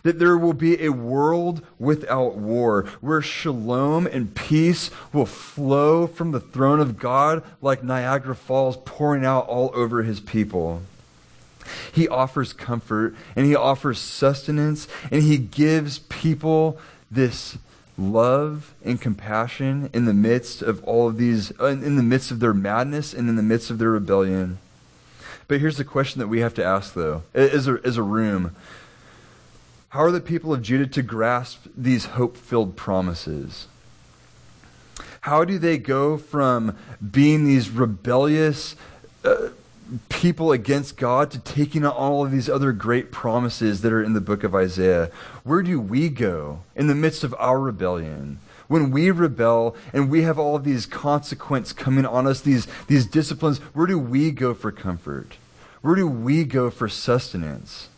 That 0.02 0.18
there 0.18 0.36
will 0.36 0.52
be 0.52 0.84
a 0.84 0.92
world 0.92 1.64
without 1.78 2.36
war, 2.36 2.86
where 3.00 3.22
shalom 3.22 4.06
and 4.06 4.34
peace 4.34 4.90
will 5.12 5.26
flow 5.26 6.06
from 6.06 6.32
the 6.32 6.40
throne 6.40 6.80
of 6.80 6.98
God 6.98 7.42
like 7.60 7.82
Niagara 7.82 8.34
Falls 8.34 8.76
pouring 8.84 9.24
out 9.24 9.46
all 9.46 9.70
over 9.74 10.02
his 10.02 10.20
people. 10.20 10.82
He 11.92 12.08
offers 12.08 12.52
comfort 12.52 13.14
and 13.36 13.46
he 13.46 13.54
offers 13.54 13.98
sustenance 13.98 14.88
and 15.10 15.22
he 15.22 15.36
gives 15.36 15.98
people 15.98 16.78
this 17.10 17.58
love 17.98 18.74
and 18.84 19.00
compassion 19.00 19.90
in 19.92 20.04
the 20.04 20.14
midst 20.14 20.62
of 20.62 20.82
all 20.84 21.08
of 21.08 21.16
these, 21.16 21.52
uh, 21.60 21.66
in 21.66 21.96
the 21.96 22.02
midst 22.02 22.30
of 22.30 22.40
their 22.40 22.54
madness 22.54 23.12
and 23.12 23.28
in 23.28 23.36
the 23.36 23.42
midst 23.42 23.70
of 23.70 23.78
their 23.78 23.90
rebellion. 23.90 24.58
But 25.48 25.60
here's 25.60 25.78
the 25.78 25.84
question 25.84 26.20
that 26.20 26.28
we 26.28 26.40
have 26.40 26.54
to 26.54 26.64
ask, 26.64 26.94
though, 26.94 27.22
as 27.34 27.66
a, 27.66 27.80
as 27.82 27.96
a 27.96 28.02
room. 28.02 28.54
How 29.90 30.00
are 30.00 30.12
the 30.12 30.20
people 30.20 30.52
of 30.52 30.60
Judah 30.60 30.86
to 30.86 31.02
grasp 31.02 31.66
these 31.74 32.06
hope 32.06 32.36
filled 32.36 32.76
promises? 32.76 33.68
How 35.22 35.44
do 35.44 35.58
they 35.58 35.78
go 35.78 36.18
from 36.18 36.76
being 37.10 37.44
these 37.44 37.70
rebellious 37.70 38.76
uh, 39.24 39.48
people 40.10 40.52
against 40.52 40.98
God 40.98 41.30
to 41.30 41.38
taking 41.38 41.86
on 41.86 41.92
all 41.92 42.24
of 42.24 42.30
these 42.30 42.50
other 42.50 42.72
great 42.72 43.10
promises 43.10 43.80
that 43.80 43.92
are 43.92 44.02
in 44.02 44.12
the 44.12 44.20
book 44.20 44.44
of 44.44 44.54
Isaiah? 44.54 45.10
Where 45.42 45.62
do 45.62 45.80
we 45.80 46.10
go 46.10 46.60
in 46.76 46.86
the 46.86 46.94
midst 46.94 47.24
of 47.24 47.34
our 47.38 47.58
rebellion? 47.58 48.40
When 48.66 48.90
we 48.90 49.10
rebel 49.10 49.74
and 49.94 50.10
we 50.10 50.20
have 50.22 50.38
all 50.38 50.54
of 50.54 50.64
these 50.64 50.84
consequences 50.84 51.72
coming 51.72 52.04
on 52.04 52.26
us, 52.26 52.42
these, 52.42 52.66
these 52.88 53.06
disciplines, 53.06 53.58
where 53.72 53.86
do 53.86 53.98
we 53.98 54.32
go 54.32 54.52
for 54.52 54.70
comfort? 54.70 55.38
Where 55.80 55.94
do 55.94 56.06
we 56.06 56.44
go 56.44 56.68
for 56.68 56.90
sustenance? 56.90 57.88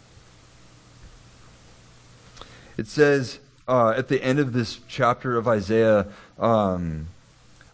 It 2.80 2.86
says 2.86 3.40
uh, 3.68 3.90
at 3.90 4.08
the 4.08 4.24
end 4.24 4.38
of 4.38 4.54
this 4.54 4.80
chapter 4.88 5.36
of 5.36 5.46
Isaiah, 5.46 6.06
um, 6.38 7.08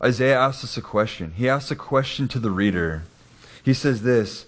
Isaiah 0.02 0.36
asks 0.36 0.64
us 0.64 0.76
a 0.76 0.82
question. 0.82 1.30
He 1.36 1.48
asks 1.48 1.70
a 1.70 1.76
question 1.76 2.26
to 2.26 2.40
the 2.40 2.50
reader. 2.50 3.04
He 3.64 3.72
says 3.72 4.02
this 4.02 4.46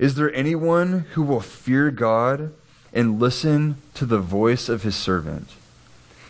Is 0.00 0.16
there 0.16 0.34
anyone 0.34 1.06
who 1.12 1.22
will 1.22 1.38
fear 1.38 1.92
God 1.92 2.52
and 2.92 3.20
listen 3.20 3.76
to 3.94 4.04
the 4.04 4.18
voice 4.18 4.68
of 4.68 4.82
his 4.82 4.96
servant? 4.96 5.50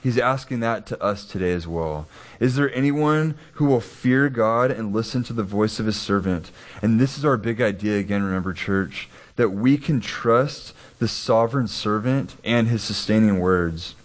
He's 0.03 0.19
asking 0.19 0.61
that 0.61 0.85
to 0.89 1.03
us 1.03 1.25
today 1.25 1.53
as 1.53 1.67
well. 1.67 2.07
Is 2.39 2.57
there 2.57 2.75
anyone 2.75 3.35
who 3.55 3.65
will 3.65 3.81
fear 3.81 4.29
God 4.29 4.71
and 4.71 4.93
listen 4.93 5.25
to 5.25 5.33
the 5.33 5.43
voice 5.43 5.81
of 5.81 5.87
his 5.87 5.99
servant? 5.99 6.51
And 6.83 7.01
this 7.01 7.17
is 7.17 7.25
our 7.25 7.39
big 7.39 7.63
idea 7.63 7.99
again, 7.99 8.25
remember, 8.25 8.53
church, 8.53 9.09
that 9.37 9.51
we 9.51 9.79
can 9.79 10.01
trust 10.01 10.75
the 11.01 11.09
sovereign 11.09 11.67
servant 11.67 12.37
and 12.45 12.69
his 12.69 12.83
sustaining 12.83 13.41
words. 13.41 13.97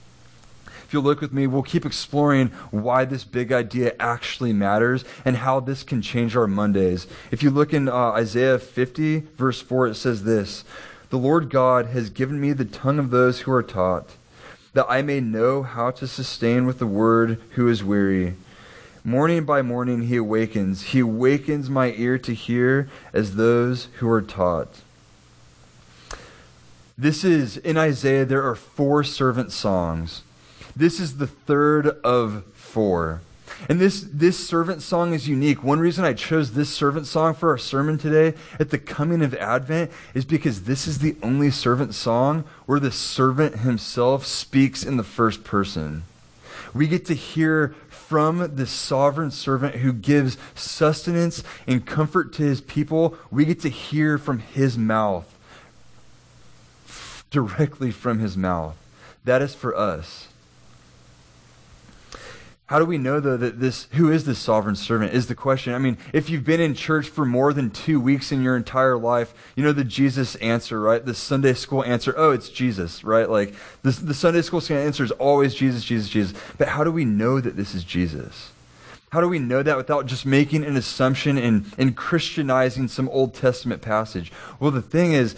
If 0.86 0.94
you'll 0.94 1.04
look 1.04 1.20
with 1.20 1.34
me, 1.34 1.46
we'll 1.46 1.62
keep 1.62 1.86
exploring 1.86 2.48
why 2.72 3.06
this 3.06 3.24
big 3.24 3.52
idea 3.52 3.94
actually 4.00 4.54
matters 4.54 5.04
and 5.26 5.38
how 5.38 5.60
this 5.60 5.84
can 5.84 6.02
change 6.02 6.36
our 6.36 6.48
Mondays. 6.48 7.06
If 7.32 7.44
you 7.44 7.50
look 7.50 7.74
in 7.74 7.90
uh, 7.90 8.12
Isaiah 8.12 8.60
50, 8.60 9.20
verse 9.36 9.62
4, 9.62 9.88
it 9.88 9.96
says 9.96 10.24
this 10.24 10.64
The 11.10 11.18
Lord 11.18 11.50
God 11.50 11.88
has 11.88 12.10
given 12.10 12.40
me 12.40 12.54
the 12.54 12.66
tongue 12.66 12.98
of 12.98 13.10
those 13.10 13.42
who 13.42 13.52
are 13.52 13.64
taught, 13.64 14.12
that 14.74 14.86
I 14.88 15.02
may 15.02 15.20
know 15.20 15.64
how 15.64 15.92
to 15.92 16.08
sustain 16.08 16.66
with 16.66 16.80
the 16.80 16.88
word 16.88 17.42
who 17.52 17.68
is 17.68 17.84
weary. 17.84 18.36
Morning 19.04 19.44
by 19.44 19.62
morning 19.62 20.04
he 20.04 20.16
awakens. 20.16 20.84
He 20.84 21.00
awakens 21.00 21.70
my 21.70 21.92
ear 21.98 22.18
to 22.20 22.34
hear 22.34 22.90
as 23.12 23.36
those 23.36 23.90
who 23.98 24.10
are 24.10 24.22
taught. 24.22 24.82
This 26.98 27.26
is, 27.26 27.58
in 27.58 27.76
Isaiah, 27.76 28.24
there 28.24 28.48
are 28.48 28.56
four 28.56 29.04
servant 29.04 29.52
songs. 29.52 30.22
This 30.76 31.00
is 31.00 31.18
the 31.18 31.28
third 31.28 31.88
of 32.04 32.46
four. 32.54 33.22
And 33.68 33.80
this, 33.80 34.06
this 34.12 34.48
servant 34.48 34.82
song 34.82 35.14
is 35.14 35.28
unique. 35.28 35.64
One 35.64 35.80
reason 35.80 36.06
I 36.06 36.14
chose 36.14 36.54
this 36.54 36.70
servant 36.70 37.08
song 37.08 37.34
for 37.34 37.50
our 37.50 37.58
sermon 37.58 37.98
today 37.98 38.38
at 38.60 38.70
the 38.70 38.78
coming 38.78 39.22
of 39.22 39.34
Advent 39.34 39.92
is 40.14 40.26
because 40.26 40.64
this 40.64 40.88
is 40.88 41.00
the 41.00 41.16
only 41.22 41.52
servant 41.52 41.96
song 41.96 42.46
where 42.66 42.80
the 42.80 42.92
servant 42.92 43.60
himself 43.60 44.26
speaks 44.26 44.84
in 44.84 44.98
the 44.98 45.04
first 45.04 45.44
person. 45.44 46.04
We 46.74 46.88
get 46.88 47.06
to 47.06 47.14
hear 47.14 47.76
from 47.90 48.56
the 48.56 48.68
sovereign 48.68 49.32
servant 49.32 49.76
who 49.76 49.94
gives 49.94 50.38
sustenance 50.54 51.44
and 51.66 51.86
comfort 51.86 52.34
to 52.34 52.44
his 52.44 52.62
people. 52.62 53.16
We 53.32 53.46
get 53.46 53.62
to 53.62 53.70
hear 53.70 54.18
from 54.18 54.40
his 54.40 54.78
mouth, 54.78 55.35
directly 57.36 57.92
from 57.92 58.20
his 58.20 58.38
mouth. 58.38 58.78
That 59.26 59.42
is 59.42 59.54
for 59.54 59.76
us. 59.76 60.30
How 62.68 62.80
do 62.80 62.86
we 62.86 62.98
know 62.98 63.20
though 63.20 63.36
that 63.36 63.60
this 63.60 63.88
who 63.92 64.10
is 64.10 64.24
this 64.24 64.40
sovereign 64.40 64.78
servant 64.78 65.14
is 65.14 65.28
the 65.28 65.36
question. 65.36 65.74
I 65.74 65.78
mean, 65.78 65.98
if 66.14 66.30
you've 66.30 66.46
been 66.46 66.62
in 66.62 66.74
church 66.74 67.10
for 67.10 67.26
more 67.26 67.52
than 67.52 67.70
2 67.70 68.00
weeks 68.00 68.32
in 68.32 68.42
your 68.42 68.56
entire 68.56 68.98
life, 68.98 69.34
you 69.56 69.64
know 69.64 69.74
the 69.74 69.84
Jesus 69.84 70.36
answer, 70.38 70.80
right? 70.80 71.06
The 71.06 71.14
Sunday 71.14 71.54
school 71.54 71.84
answer, 71.84 72.14
oh, 72.18 72.32
it's 72.32 72.50
Jesus, 72.50 73.04
right? 73.04 73.30
Like 73.30 73.54
the 73.84 73.92
the 73.92 74.14
Sunday 74.14 74.42
school 74.42 74.62
answer 74.70 75.04
is 75.04 75.12
always 75.12 75.54
Jesus, 75.54 75.84
Jesus, 75.84 76.10
Jesus. 76.10 76.34
But 76.58 76.70
how 76.70 76.86
do 76.86 76.92
we 76.92 77.04
know 77.04 77.42
that 77.42 77.58
this 77.58 77.76
is 77.76 77.84
Jesus? 77.84 78.52
How 79.10 79.22
do 79.22 79.30
we 79.30 79.40
know 79.40 79.62
that 79.62 79.78
without 79.78 80.08
just 80.08 80.26
making 80.26 80.66
an 80.66 80.76
assumption 80.76 81.38
and, 81.38 81.72
and 81.78 81.96
Christianizing 81.96 82.88
some 82.88 83.08
Old 83.10 83.34
Testament 83.34 83.82
passage? 83.82 84.32
Well, 84.60 84.72
the 84.72 84.82
thing 84.82 85.14
is, 85.14 85.36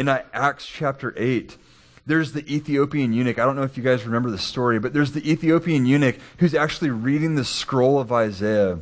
in 0.00 0.08
uh, 0.08 0.22
Acts 0.32 0.66
chapter 0.66 1.12
8, 1.14 1.58
there's 2.06 2.32
the 2.32 2.40
Ethiopian 2.52 3.12
eunuch. 3.12 3.38
I 3.38 3.44
don't 3.44 3.54
know 3.54 3.64
if 3.64 3.76
you 3.76 3.82
guys 3.82 4.06
remember 4.06 4.30
the 4.30 4.38
story, 4.38 4.78
but 4.78 4.94
there's 4.94 5.12
the 5.12 5.30
Ethiopian 5.30 5.84
eunuch 5.84 6.16
who's 6.38 6.54
actually 6.54 6.88
reading 6.88 7.34
the 7.34 7.44
scroll 7.44 8.00
of 8.00 8.10
Isaiah. 8.10 8.78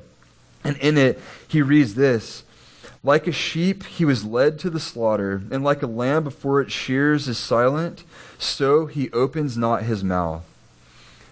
And 0.63 0.77
in 0.77 0.97
it, 0.97 1.21
he 1.49 1.61
reads 1.61 1.97
this 1.97 2.45
Like 3.03 3.27
a 3.27 3.33
sheep, 3.33 3.83
he 3.85 4.05
was 4.05 4.25
led 4.25 4.61
to 4.61 4.71
the 4.71 4.79
slaughter, 4.79 5.43
and 5.51 5.65
like 5.65 5.83
a 5.83 5.89
lamb 5.89 6.23
before 6.23 6.61
its 6.61 6.73
shears 6.73 7.27
is 7.27 7.37
silent, 7.37 8.05
so 8.39 8.87
he 8.87 9.11
opens 9.11 9.59
not 9.59 9.83
his 9.83 10.05
mouth. 10.05 10.45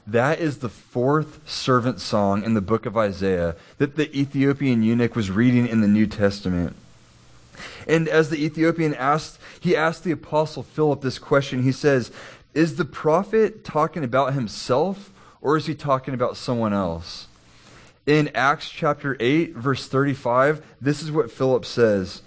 That 0.04 0.40
is 0.40 0.58
the 0.58 0.68
fourth 0.68 1.48
servant 1.48 2.00
song 2.00 2.42
in 2.42 2.54
the 2.54 2.60
book 2.60 2.86
of 2.86 2.96
Isaiah 2.96 3.54
that 3.78 3.94
the 3.94 4.12
Ethiopian 4.18 4.82
eunuch 4.82 5.14
was 5.14 5.30
reading 5.30 5.68
in 5.68 5.80
the 5.80 5.88
New 5.88 6.08
Testament. 6.08 6.74
And 7.86 8.08
as 8.08 8.30
the 8.30 8.44
Ethiopian 8.44 8.94
asked, 8.94 9.38
he 9.60 9.76
asked 9.76 10.04
the 10.04 10.12
apostle 10.12 10.62
Philip 10.62 11.00
this 11.00 11.18
question. 11.18 11.62
He 11.62 11.72
says, 11.72 12.10
Is 12.54 12.76
the 12.76 12.84
prophet 12.84 13.64
talking 13.64 14.04
about 14.04 14.34
himself 14.34 15.12
or 15.40 15.56
is 15.56 15.66
he 15.66 15.74
talking 15.74 16.14
about 16.14 16.36
someone 16.36 16.72
else? 16.72 17.28
In 18.06 18.30
Acts 18.34 18.68
chapter 18.68 19.16
8, 19.18 19.54
verse 19.54 19.88
35, 19.88 20.64
this 20.80 21.02
is 21.02 21.10
what 21.10 21.30
Philip 21.30 21.64
says. 21.64 22.22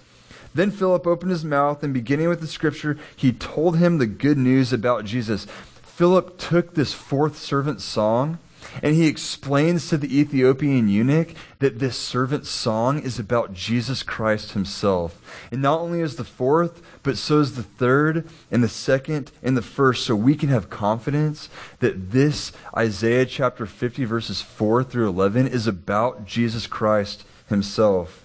Then 0.54 0.70
Philip 0.70 1.06
opened 1.06 1.30
his 1.30 1.44
mouth, 1.44 1.82
and 1.82 1.94
beginning 1.94 2.28
with 2.28 2.40
the 2.40 2.46
scripture, 2.46 2.98
he 3.14 3.32
told 3.32 3.78
him 3.78 3.98
the 3.98 4.06
good 4.06 4.36
news 4.36 4.72
about 4.72 5.04
Jesus. 5.04 5.46
Philip 5.82 6.38
took 6.38 6.74
this 6.74 6.92
fourth 6.92 7.38
servant 7.38 7.80
song 7.80 8.38
and 8.82 8.94
he 8.94 9.06
explains 9.06 9.88
to 9.88 9.96
the 9.96 10.18
Ethiopian 10.18 10.88
eunuch 10.88 11.34
that 11.58 11.78
this 11.78 11.96
servant 11.96 12.46
song 12.46 13.00
is 13.00 13.18
about 13.18 13.52
Jesus 13.52 14.02
Christ 14.02 14.52
himself. 14.52 15.20
And 15.50 15.60
not 15.60 15.80
only 15.80 16.00
is 16.00 16.16
the 16.16 16.24
fourth, 16.24 16.82
but 17.02 17.18
so 17.18 17.40
is 17.40 17.56
the 17.56 17.62
third 17.62 18.28
and 18.50 18.62
the 18.62 18.68
second 18.68 19.32
and 19.42 19.56
the 19.56 19.62
first. 19.62 20.04
So 20.04 20.14
we 20.14 20.34
can 20.34 20.48
have 20.48 20.70
confidence 20.70 21.48
that 21.80 22.12
this 22.12 22.52
Isaiah 22.76 23.26
chapter 23.26 23.66
50, 23.66 24.04
verses 24.04 24.40
4 24.40 24.84
through 24.84 25.08
11, 25.08 25.46
is 25.48 25.66
about 25.66 26.26
Jesus 26.26 26.66
Christ 26.66 27.24
himself. 27.48 28.24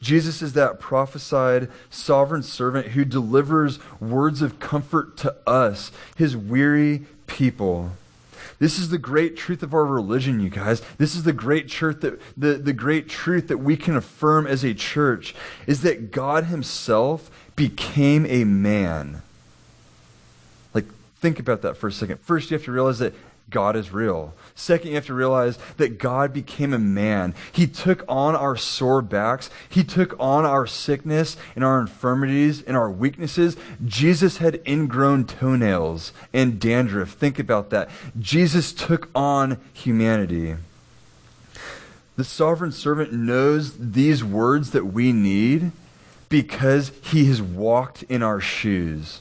Jesus 0.00 0.42
is 0.42 0.52
that 0.52 0.80
prophesied 0.80 1.70
sovereign 1.88 2.42
servant 2.42 2.88
who 2.88 3.04
delivers 3.04 3.78
words 4.00 4.42
of 4.42 4.60
comfort 4.60 5.16
to 5.18 5.34
us, 5.46 5.90
his 6.16 6.36
weary 6.36 7.06
people. 7.26 7.92
This 8.58 8.78
is 8.78 8.90
the 8.90 8.98
great 8.98 9.36
truth 9.36 9.62
of 9.62 9.74
our 9.74 9.84
religion, 9.84 10.40
you 10.40 10.50
guys. 10.50 10.80
This 10.98 11.16
is 11.16 11.24
the 11.24 11.32
great 11.32 11.68
truth 11.68 12.00
that 12.02 12.20
the, 12.36 12.54
the 12.54 12.72
great 12.72 13.08
truth 13.08 13.48
that 13.48 13.58
we 13.58 13.76
can 13.76 13.96
affirm 13.96 14.46
as 14.46 14.64
a 14.64 14.74
church 14.74 15.34
is 15.66 15.82
that 15.82 16.10
God 16.10 16.44
Himself 16.44 17.30
became 17.56 18.26
a 18.26 18.44
man. 18.44 19.22
Like, 20.72 20.86
think 21.16 21.38
about 21.38 21.62
that 21.62 21.76
for 21.76 21.88
a 21.88 21.92
second. 21.92 22.20
First, 22.20 22.50
you 22.50 22.56
have 22.56 22.64
to 22.64 22.72
realize 22.72 22.98
that 23.00 23.14
God 23.50 23.76
is 23.76 23.92
real. 23.92 24.34
Second, 24.54 24.88
you 24.88 24.94
have 24.94 25.06
to 25.06 25.14
realize 25.14 25.58
that 25.76 25.98
God 25.98 26.32
became 26.32 26.72
a 26.72 26.78
man. 26.78 27.34
He 27.52 27.66
took 27.66 28.02
on 28.08 28.34
our 28.34 28.56
sore 28.56 29.02
backs. 29.02 29.50
He 29.68 29.84
took 29.84 30.18
on 30.18 30.44
our 30.44 30.66
sickness 30.66 31.36
and 31.54 31.62
our 31.62 31.80
infirmities 31.80 32.62
and 32.62 32.76
our 32.76 32.90
weaknesses. 32.90 33.56
Jesus 33.84 34.38
had 34.38 34.62
ingrown 34.66 35.26
toenails 35.26 36.12
and 36.32 36.58
dandruff. 36.58 37.10
Think 37.10 37.38
about 37.38 37.70
that. 37.70 37.90
Jesus 38.18 38.72
took 38.72 39.08
on 39.14 39.60
humanity. 39.72 40.56
The 42.16 42.24
sovereign 42.24 42.72
servant 42.72 43.12
knows 43.12 43.76
these 43.76 44.24
words 44.24 44.70
that 44.70 44.86
we 44.86 45.12
need 45.12 45.72
because 46.28 46.92
he 47.02 47.26
has 47.26 47.42
walked 47.42 48.04
in 48.04 48.22
our 48.22 48.40
shoes. 48.40 49.20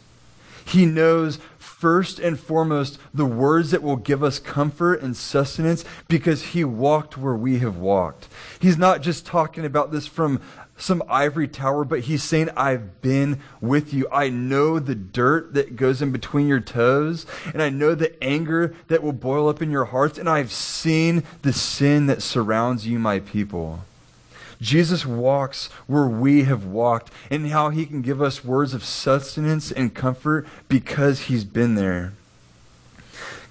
He 0.65 0.85
knows 0.85 1.39
first 1.83 2.17
and 2.17 2.39
foremost 2.39 2.97
the 3.13 3.25
words 3.25 3.71
that 3.71 3.83
will 3.83 3.97
give 3.97 4.23
us 4.23 4.39
comfort 4.39 5.01
and 5.01 5.17
sustenance 5.17 5.83
because 6.07 6.41
he 6.41 6.63
walked 6.63 7.17
where 7.17 7.35
we 7.35 7.59
have 7.59 7.75
walked. 7.75 8.29
He's 8.57 8.77
not 8.77 9.01
just 9.01 9.25
talking 9.25 9.65
about 9.65 9.91
this 9.91 10.07
from 10.07 10.39
some 10.77 11.03
ivory 11.09 11.49
tower, 11.49 11.83
but 11.83 11.99
he's 11.99 12.23
saying, 12.23 12.49
I've 12.55 13.01
been 13.01 13.41
with 13.59 13.93
you. 13.93 14.07
I 14.13 14.29
know 14.29 14.79
the 14.79 14.95
dirt 14.95 15.55
that 15.55 15.75
goes 15.75 16.01
in 16.01 16.13
between 16.13 16.47
your 16.47 16.61
toes, 16.61 17.25
and 17.51 17.61
I 17.61 17.69
know 17.69 17.95
the 17.95 18.23
anger 18.23 18.73
that 18.87 19.03
will 19.03 19.11
boil 19.11 19.49
up 19.49 19.61
in 19.61 19.69
your 19.69 19.83
hearts, 19.83 20.17
and 20.17 20.29
I've 20.29 20.53
seen 20.53 21.23
the 21.41 21.51
sin 21.51 22.05
that 22.05 22.21
surrounds 22.21 22.87
you, 22.87 22.97
my 22.97 23.19
people. 23.19 23.81
Jesus 24.63 25.05
walks 25.05 25.67
where 25.87 26.07
we 26.07 26.43
have 26.43 26.65
walked 26.65 27.11
and 27.29 27.47
how 27.47 27.69
he 27.69 27.85
can 27.85 28.01
give 28.01 28.21
us 28.21 28.45
words 28.45 28.73
of 28.73 28.83
sustenance 28.83 29.71
and 29.71 29.93
comfort 29.93 30.47
because 30.69 31.23
he's 31.23 31.43
been 31.43 31.75
there. 31.75 32.13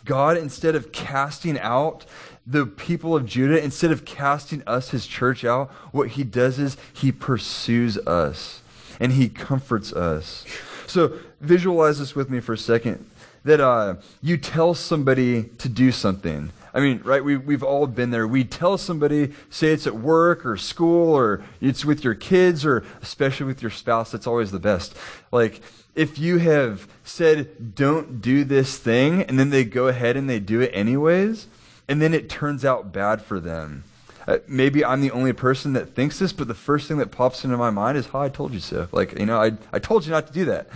God, 0.04 0.36
instead 0.36 0.74
of 0.74 0.90
casting 0.90 1.58
out 1.60 2.06
the 2.46 2.66
people 2.66 3.14
of 3.14 3.26
Judah, 3.26 3.62
instead 3.62 3.92
of 3.92 4.04
casting 4.04 4.62
us, 4.66 4.90
his 4.90 5.06
church, 5.06 5.44
out, 5.44 5.70
what 5.92 6.08
he 6.08 6.24
does 6.24 6.58
is 6.58 6.76
he 6.92 7.12
pursues 7.12 7.98
us 7.98 8.62
and 8.98 9.12
he 9.12 9.28
comforts 9.28 9.92
us. 9.92 10.44
So 10.86 11.18
visualize 11.40 11.98
this 11.98 12.16
with 12.16 12.30
me 12.30 12.40
for 12.40 12.54
a 12.54 12.58
second 12.58 13.08
that 13.44 13.60
uh, 13.60 13.96
you 14.22 14.38
tell 14.38 14.74
somebody 14.74 15.44
to 15.58 15.68
do 15.68 15.92
something 15.92 16.50
I 16.74 16.80
mean, 16.80 17.02
right? 17.04 17.22
We, 17.22 17.36
we've 17.36 17.62
all 17.62 17.86
been 17.86 18.10
there. 18.10 18.26
We 18.26 18.44
tell 18.44 18.78
somebody, 18.78 19.32
say 19.50 19.72
it's 19.72 19.86
at 19.86 19.96
work 19.96 20.46
or 20.46 20.56
school 20.56 21.14
or 21.14 21.44
it's 21.60 21.84
with 21.84 22.02
your 22.02 22.14
kids 22.14 22.64
or 22.64 22.84
especially 23.02 23.46
with 23.46 23.60
your 23.60 23.70
spouse, 23.70 24.10
that's 24.10 24.26
always 24.26 24.50
the 24.50 24.58
best. 24.58 24.96
Like, 25.30 25.60
if 25.94 26.18
you 26.18 26.38
have 26.38 26.88
said, 27.04 27.74
don't 27.74 28.22
do 28.22 28.44
this 28.44 28.78
thing, 28.78 29.22
and 29.22 29.38
then 29.38 29.50
they 29.50 29.64
go 29.64 29.88
ahead 29.88 30.16
and 30.16 30.28
they 30.28 30.40
do 30.40 30.60
it 30.60 30.70
anyways, 30.72 31.46
and 31.86 32.00
then 32.00 32.14
it 32.14 32.30
turns 32.30 32.64
out 32.64 32.92
bad 32.92 33.20
for 33.20 33.38
them. 33.38 33.84
Uh, 34.26 34.38
maybe 34.46 34.84
I'm 34.84 35.00
the 35.00 35.10
only 35.10 35.32
person 35.32 35.72
that 35.72 35.94
thinks 35.94 36.18
this, 36.18 36.32
but 36.32 36.48
the 36.48 36.54
first 36.54 36.88
thing 36.88 36.98
that 36.98 37.10
pops 37.10 37.44
into 37.44 37.56
my 37.56 37.70
mind 37.70 37.98
is, 37.98 38.06
"How 38.06 38.22
I 38.22 38.28
told 38.28 38.52
you 38.54 38.60
so." 38.60 38.88
Like, 38.92 39.18
you 39.18 39.26
know, 39.26 39.42
I 39.42 39.52
I 39.72 39.80
told 39.80 40.04
you 40.04 40.12
not 40.12 40.28
to 40.28 40.32
do 40.32 40.44
that, 40.44 40.68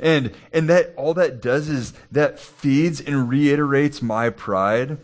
and 0.00 0.32
and 0.52 0.68
that 0.70 0.94
all 0.96 1.12
that 1.14 1.42
does 1.42 1.68
is 1.68 1.92
that 2.10 2.40
feeds 2.40 3.02
and 3.02 3.28
reiterates 3.28 4.00
my 4.00 4.30
pride, 4.30 4.96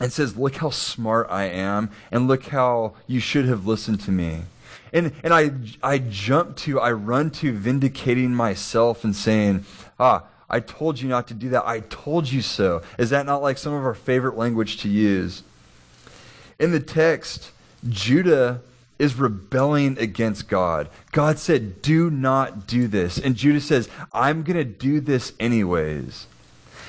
and 0.00 0.12
says, 0.12 0.36
"Look 0.36 0.56
how 0.56 0.70
smart 0.70 1.28
I 1.30 1.44
am, 1.44 1.90
and 2.10 2.28
look 2.28 2.46
how 2.46 2.94
you 3.06 3.20
should 3.20 3.46
have 3.46 3.66
listened 3.66 4.00
to 4.02 4.10
me." 4.10 4.42
And 4.92 5.12
and 5.22 5.32
I 5.32 5.50
I 5.82 5.98
jump 5.98 6.56
to, 6.58 6.80
I 6.80 6.92
run 6.92 7.30
to 7.32 7.52
vindicating 7.52 8.34
myself 8.34 9.04
and 9.04 9.14
saying, 9.14 9.64
"Ah." 9.98 10.24
I 10.50 10.60
told 10.60 11.00
you 11.00 11.08
not 11.08 11.26
to 11.28 11.34
do 11.34 11.48
that. 11.48 11.66
I 11.66 11.80
told 11.80 12.30
you 12.30 12.42
so. 12.42 12.82
Is 12.98 13.10
that 13.10 13.26
not 13.26 13.42
like 13.42 13.58
some 13.58 13.72
of 13.72 13.84
our 13.84 13.94
favorite 13.94 14.36
language 14.36 14.76
to 14.82 14.88
use? 14.88 15.42
In 16.58 16.70
the 16.70 16.80
text, 16.80 17.50
Judah 17.88 18.60
is 18.98 19.16
rebelling 19.16 19.98
against 19.98 20.48
God. 20.48 20.88
God 21.12 21.38
said, 21.38 21.82
Do 21.82 22.10
not 22.10 22.66
do 22.66 22.86
this. 22.86 23.18
And 23.18 23.34
Judah 23.34 23.60
says, 23.60 23.88
I'm 24.12 24.42
going 24.42 24.56
to 24.56 24.64
do 24.64 25.00
this 25.00 25.32
anyways. 25.40 26.26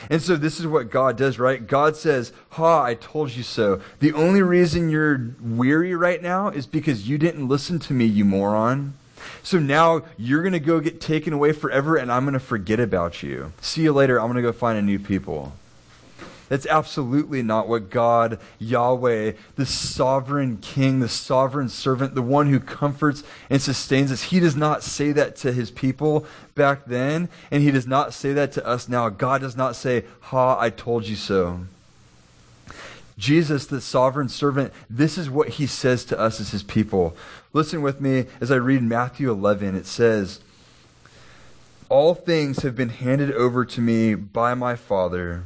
And 0.10 0.22
so 0.22 0.36
this 0.36 0.60
is 0.60 0.68
what 0.68 0.90
God 0.90 1.18
does, 1.18 1.40
right? 1.40 1.66
God 1.66 1.96
says, 1.96 2.32
Ha, 2.52 2.84
I 2.84 2.96
told 2.96 3.32
you 3.32 3.44
so. 3.44 3.82
The 4.00 4.14
only 4.14 4.42
reason 4.42 4.90
you're 4.90 5.36
weary 5.42 5.96
right 5.96 6.22
now 6.22 6.50
is 6.50 6.66
because 6.66 7.08
you 7.08 7.18
didn't 7.18 7.48
listen 7.48 7.80
to 7.80 7.94
me, 7.94 8.06
you 8.06 8.26
moron. 8.26 8.94
So 9.44 9.60
now 9.60 10.04
you're 10.18 10.42
going 10.42 10.54
to 10.54 10.60
go 10.60 10.80
get 10.80 11.02
taken 11.02 11.34
away 11.34 11.52
forever, 11.52 11.98
and 11.98 12.12
I'm 12.12 12.24
going 12.24 12.34
to 12.34 12.40
forget 12.40 12.80
about 12.80 13.24
you. 13.24 13.54
See 13.62 13.84
you 13.84 13.94
later. 13.94 14.20
I'm 14.20 14.28
going 14.28 14.38
to 14.38 14.42
go 14.42 14.52
find 14.52 14.78
a 14.78 14.82
new 14.82 15.00
people. 15.00 15.54
That's 16.48 16.68
absolutely 16.68 17.42
not 17.42 17.68
what 17.68 17.90
God, 17.90 18.40
Yahweh, 18.60 19.34
the 19.56 19.66
sovereign 19.66 20.58
king, 20.58 21.00
the 21.00 21.10
sovereign 21.10 21.70
servant, 21.70 22.14
the 22.14 22.22
one 22.22 22.48
who 22.48 22.60
comforts 22.60 23.24
and 23.50 23.62
sustains 23.62 24.12
us, 24.12 24.24
he 24.24 24.40
does 24.40 24.56
not 24.56 24.84
say 24.84 25.12
that 25.12 25.36
to 25.38 25.52
his 25.52 25.72
people 25.72 26.26
back 26.54 26.86
then, 26.86 27.30
and 27.50 27.64
he 27.64 27.72
does 27.72 27.88
not 27.88 28.14
say 28.14 28.34
that 28.34 28.52
to 28.54 28.66
us 28.66 28.88
now. 28.88 29.10
God 29.10 29.42
does 29.42 29.58
not 29.58 29.76
say, 29.76 30.06
Ha, 30.22 30.60
I 30.60 30.70
told 30.70 31.08
you 31.08 31.16
so. 31.16 31.62
Jesus, 33.18 33.66
the 33.66 33.82
sovereign 33.82 34.30
servant, 34.30 34.74
this 34.90 35.18
is 35.18 35.30
what 35.30 35.50
he 35.50 35.68
says 35.68 36.04
to 36.06 36.20
us 36.20 36.40
as 36.42 36.52
his 36.52 36.64
people. 36.64 37.16
Listen 37.54 37.82
with 37.82 38.02
me 38.02 38.26
as 38.42 38.52
I 38.52 38.56
read 38.56 38.84
Matthew 38.84 39.32
11. 39.32 39.76
It 39.76 39.86
says, 39.86 40.42
All 41.88 42.14
things 42.14 42.64
have 42.64 42.76
been 42.76 42.90
handed 42.90 43.32
over 43.32 43.64
to 43.64 43.82
me 43.82 44.16
by 44.16 44.54
my 44.54 44.76
Father, 44.76 45.46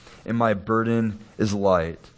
and 0.25 0.37
my 0.37 0.53
burden 0.53 1.19
is 1.37 1.53
light. 1.53 2.11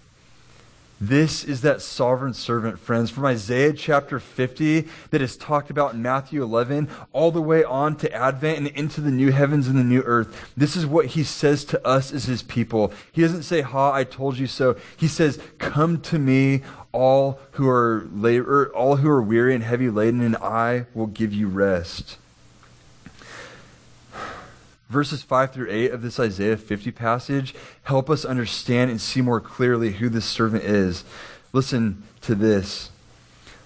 This 1.01 1.43
is 1.43 1.59
that 1.61 1.81
sovereign 1.81 2.33
servant, 2.33 2.79
friends, 2.79 3.09
from 3.09 3.25
Isaiah 3.25 3.73
chapter 3.73 4.21
50 4.21 4.87
that 5.09 5.21
is 5.21 5.35
talked 5.35 5.69
about 5.69 5.93
in 5.93 6.01
Matthew 6.01 6.41
11, 6.41 6.87
all 7.11 7.29
the 7.29 7.41
way 7.41 7.61
on 7.61 7.97
to 7.97 8.13
Advent 8.13 8.59
and 8.59 8.67
into 8.67 9.01
the 9.01 9.11
new 9.11 9.33
heavens 9.33 9.67
and 9.67 9.77
the 9.77 9.83
new 9.83 10.01
earth. 10.03 10.53
This 10.55 10.77
is 10.77 10.85
what 10.85 11.07
he 11.07 11.25
says 11.25 11.65
to 11.65 11.85
us 11.85 12.13
as 12.13 12.23
his 12.23 12.41
people. 12.41 12.93
He 13.11 13.21
doesn't 13.21 13.43
say, 13.43 13.59
Ha, 13.59 13.91
I 13.91 14.05
told 14.05 14.37
you 14.37 14.47
so. 14.47 14.77
He 14.95 15.09
says, 15.09 15.41
Come 15.57 15.99
to 16.01 16.17
me, 16.17 16.61
all 16.93 17.37
who 17.51 17.67
are 17.67 18.07
labor, 18.13 18.61
er, 18.61 18.71
all 18.73 18.95
who 18.95 19.09
are 19.09 19.21
weary 19.21 19.53
and 19.53 19.63
heavy 19.63 19.89
laden, 19.89 20.21
and 20.21 20.37
I 20.37 20.85
will 20.93 21.07
give 21.07 21.33
you 21.33 21.49
rest 21.49 22.17
verses 24.93 25.23
5 25.23 25.51
through 25.51 25.71
8 25.71 25.91
of 25.91 26.01
this 26.03 26.19
Isaiah 26.19 26.55
50 26.55 26.91
passage 26.91 27.55
help 27.83 28.09
us 28.09 28.23
understand 28.23 28.91
and 28.91 29.01
see 29.01 29.21
more 29.21 29.41
clearly 29.41 29.93
who 29.93 30.07
this 30.07 30.23
servant 30.23 30.63
is. 30.63 31.03
Listen 31.51 32.03
to 32.21 32.35
this. 32.35 32.91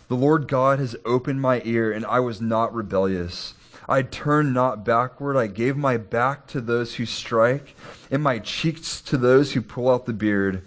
The 0.07 0.15
Lord 0.15 0.47
God 0.47 0.79
has 0.79 0.95
opened 1.05 1.41
my 1.41 1.61
ear, 1.65 1.91
and 1.91 2.05
I 2.05 2.21
was 2.21 2.39
not 2.39 2.73
rebellious. 2.73 3.53
I 3.89 4.03
turned 4.03 4.53
not 4.53 4.85
backward. 4.85 5.35
I 5.35 5.47
gave 5.47 5.75
my 5.75 5.97
back 5.97 6.47
to 6.47 6.61
those 6.61 6.95
who 6.95 7.05
strike, 7.05 7.75
and 8.09 8.23
my 8.23 8.39
cheeks 8.39 9.01
to 9.01 9.17
those 9.17 9.51
who 9.51 9.61
pull 9.61 9.89
out 9.89 10.05
the 10.05 10.13
beard. 10.13 10.61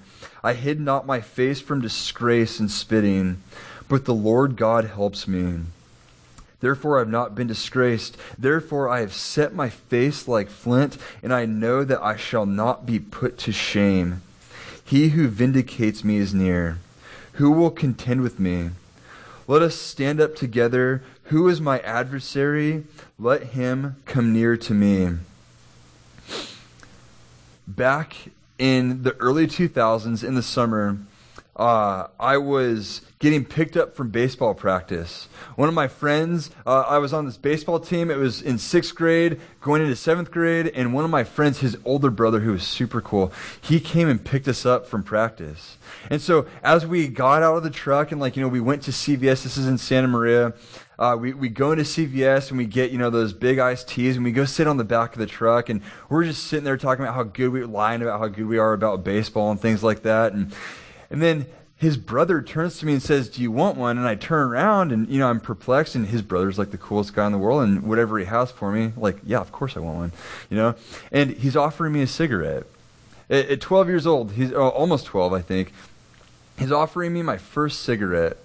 I 0.44 0.53
hid 0.53 0.79
not 0.79 1.07
my 1.07 1.23
face 1.23 1.61
from 1.61 1.81
disgrace 1.81 2.61
and 2.61 2.70
spitting, 2.70 3.42
but 3.88 4.05
the 4.05 4.14
Lord 4.14 4.57
God 4.57 4.85
helps 4.85 5.27
me. 5.27 5.61
Therefore, 6.61 6.96
I 6.96 7.01
have 7.01 7.09
not 7.09 7.35
been 7.35 7.46
disgraced. 7.46 8.16
Therefore, 8.38 8.88
I 8.88 9.01
have 9.01 9.14
set 9.14 9.55
my 9.55 9.68
face 9.68 10.29
like 10.29 10.51
flint, 10.51 10.99
and 11.23 11.33
I 11.33 11.46
know 11.46 11.85
that 11.85 12.03
I 12.03 12.16
shall 12.16 12.46
not 12.46 12.85
be 12.85 12.99
put 12.99 13.38
to 13.38 13.53
shame. 13.53 14.23
He 14.85 15.11
who 15.11 15.29
vindicates 15.29 16.05
me 16.05 16.16
is 16.16 16.35
near. 16.35 16.79
Who 17.35 17.51
will 17.51 17.70
contend 17.70 18.20
with 18.20 18.38
me? 18.38 18.70
Let 19.46 19.62
us 19.62 19.75
stand 19.75 20.20
up 20.20 20.37
together. 20.37 21.03
Who 21.25 21.49
is 21.49 21.61
my 21.61 21.79
adversary? 21.81 22.85
Let 23.18 23.55
him 23.55 23.96
come 24.05 24.33
near 24.33 24.57
to 24.57 24.75
me. 24.75 25.16
Back 27.66 28.16
in 28.59 29.05
the 29.05 29.16
early 29.16 29.46
2000s, 29.46 30.23
in 30.23 30.35
the 30.35 30.42
summer, 30.42 30.99
uh, 31.61 32.09
I 32.18 32.38
was 32.38 33.03
getting 33.18 33.44
picked 33.44 33.77
up 33.77 33.94
from 33.94 34.09
baseball 34.09 34.55
practice. 34.55 35.29
One 35.57 35.68
of 35.68 35.75
my 35.75 35.88
friends, 35.88 36.51
uh, 36.66 36.85
I 36.88 36.96
was 36.96 37.12
on 37.12 37.27
this 37.27 37.37
baseball 37.37 37.79
team. 37.79 38.11
It 38.11 38.16
was 38.16 38.40
in 38.40 38.57
sixth 38.57 38.94
grade, 38.94 39.38
going 39.61 39.83
into 39.83 39.94
seventh 39.94 40.31
grade, 40.31 40.68
and 40.68 40.94
one 40.94 41.05
of 41.05 41.11
my 41.11 41.23
friends, 41.23 41.59
his 41.59 41.77
older 41.85 42.09
brother, 42.09 42.40
who 42.40 42.53
was 42.53 42.62
super 42.62 43.03
cool, 43.03 43.31
he 43.61 43.79
came 43.79 44.09
and 44.09 44.25
picked 44.25 44.49
us 44.49 44.64
up 44.64 44.87
from 44.87 45.03
practice. 45.03 45.77
And 46.09 46.23
so 46.23 46.46
as 46.62 46.87
we 46.87 47.09
got 47.09 47.42
out 47.42 47.59
of 47.59 47.62
the 47.62 47.68
truck 47.68 48.11
and 48.11 48.23
like, 48.23 48.37
you 48.37 48.42
know, 48.42 48.49
we 48.49 48.61
went 48.61 48.83
to 48.85 48.90
CVS, 48.90 49.42
this 49.42 49.59
is 49.59 49.66
in 49.66 49.77
Santa 49.77 50.09
Maria. 50.09 50.55
Uh, 50.99 51.16
we, 51.18 51.35
we 51.35 51.51
go 51.51 51.73
into 51.73 51.85
CVS 51.85 52.49
and 52.49 52.57
we 52.57 52.64
get, 52.64 52.90
you 52.90 52.96
know, 52.96 53.11
those 53.11 53.35
big 53.35 53.59
iced 53.59 53.87
teas 53.87 54.16
and 54.16 54.25
we 54.25 54.33
go 54.33 54.46
sit 54.46 54.66
on 54.66 54.79
the 54.79 54.85
back 54.85 55.12
of 55.12 55.18
the 55.18 55.27
truck 55.27 55.68
and 55.68 55.83
we're 56.09 56.25
just 56.25 56.44
sitting 56.44 56.64
there 56.64 56.79
talking 56.79 57.05
about 57.05 57.14
how 57.14 57.23
good 57.23 57.51
we, 57.51 57.64
lying 57.64 58.01
about 58.01 58.18
how 58.18 58.29
good 58.29 58.46
we 58.46 58.57
are 58.57 58.73
about 58.73 59.05
baseball 59.05 59.51
and 59.51 59.61
things 59.61 59.83
like 59.83 60.03
that. 60.03 60.33
And, 60.33 60.55
and 61.11 61.20
then 61.20 61.46
his 61.81 61.96
brother 61.96 62.42
turns 62.42 62.79
to 62.79 62.87
me 62.87 62.92
and 62.92 63.03
says, 63.03 63.31
Do 63.31 63.40
you 63.40 63.51
want 63.51 63.79
one? 63.79 63.96
And 63.96 64.07
I 64.07 64.14
turn 64.14 64.49
around 64.49 64.92
and, 64.92 65.09
you 65.09 65.18
know, 65.18 65.31
I'm 65.31 65.40
perplexed. 65.40 65.94
And 65.94 66.07
his 66.07 66.20
brother's 66.20 66.59
like 66.59 66.73
the 66.73 66.79
coolest 66.79 67.14
guy 67.14 67.25
in 67.25 67.33
the 67.33 67.38
world. 67.38 67.62
And 67.62 67.85
whatever 67.85 68.18
he 68.18 68.27
has 68.27 68.51
for 68.51 68.70
me, 68.70 68.92
like, 68.99 69.16
yeah, 69.25 69.40
of 69.40 69.51
course 69.51 69.79
I 69.79 69.81
want 69.81 69.96
one, 69.96 70.12
you 70.51 70.59
know? 70.59 70.75
And 71.11 71.31
he's 71.31 71.57
offering 71.57 71.94
me 71.94 72.03
a 72.03 72.07
cigarette. 72.07 72.64
At, 73.31 73.49
at 73.49 73.61
12 73.62 73.88
years 73.88 74.07
old, 74.07 74.33
he's 74.33 74.53
oh, 74.53 74.68
almost 74.68 75.07
12, 75.07 75.33
I 75.33 75.40
think, 75.40 75.73
he's 76.59 76.70
offering 76.70 77.14
me 77.14 77.23
my 77.23 77.38
first 77.38 77.81
cigarette. 77.81 78.37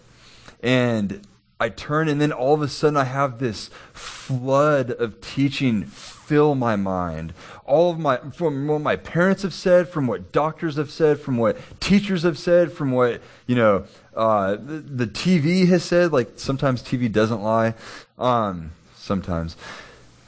And 0.63 1.28
I 1.60 1.67
turn, 1.67 2.08
and 2.08 2.21
then 2.21 2.32
all 2.32 2.54
of 2.54 2.62
a 2.62 2.69
sudden, 2.69 2.95
I 2.95 3.04
have 3.04 3.39
this 3.39 3.69
flood 3.91 4.91
of 4.91 5.19
teaching 5.19 5.86
fill 6.25 6.55
my 6.55 6.75
mind. 6.75 7.33
All 7.65 7.91
of 7.91 7.99
my, 7.99 8.17
from 8.17 8.67
what 8.67 8.81
my 8.81 8.95
parents 8.95 9.43
have 9.43 9.53
said, 9.53 9.88
from 9.88 10.07
what 10.07 10.31
doctors 10.31 10.75
have 10.77 10.89
said, 10.89 11.19
from 11.19 11.38
what 11.38 11.57
teachers 11.79 12.23
have 12.23 12.38
said, 12.38 12.71
from 12.71 12.91
what, 12.91 13.21
you 13.47 13.55
know, 13.55 13.85
uh, 14.15 14.55
the, 14.55 15.05
the, 15.05 15.07
TV 15.07 15.67
has 15.67 15.83
said. 15.83 16.11
Like, 16.11 16.31
sometimes 16.38 16.81
TV 16.81 17.11
doesn't 17.11 17.41
lie. 17.41 17.75
Um, 18.17 18.71
sometimes. 18.95 19.55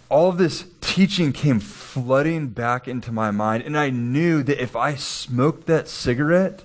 All 0.10 0.30
of 0.30 0.38
this 0.38 0.66
teaching 0.82 1.34
came 1.34 1.60
flooding 1.60 2.48
back 2.50 2.88
into 2.88 3.12
my 3.12 3.32
mind, 3.32 3.64
and 3.64 3.78
I 3.78 3.90
knew 3.90 4.44
that 4.44 4.62
if 4.62 4.76
I 4.76 4.96
smoked 4.96 5.68
that 5.68 5.88
cigarette, 5.88 6.64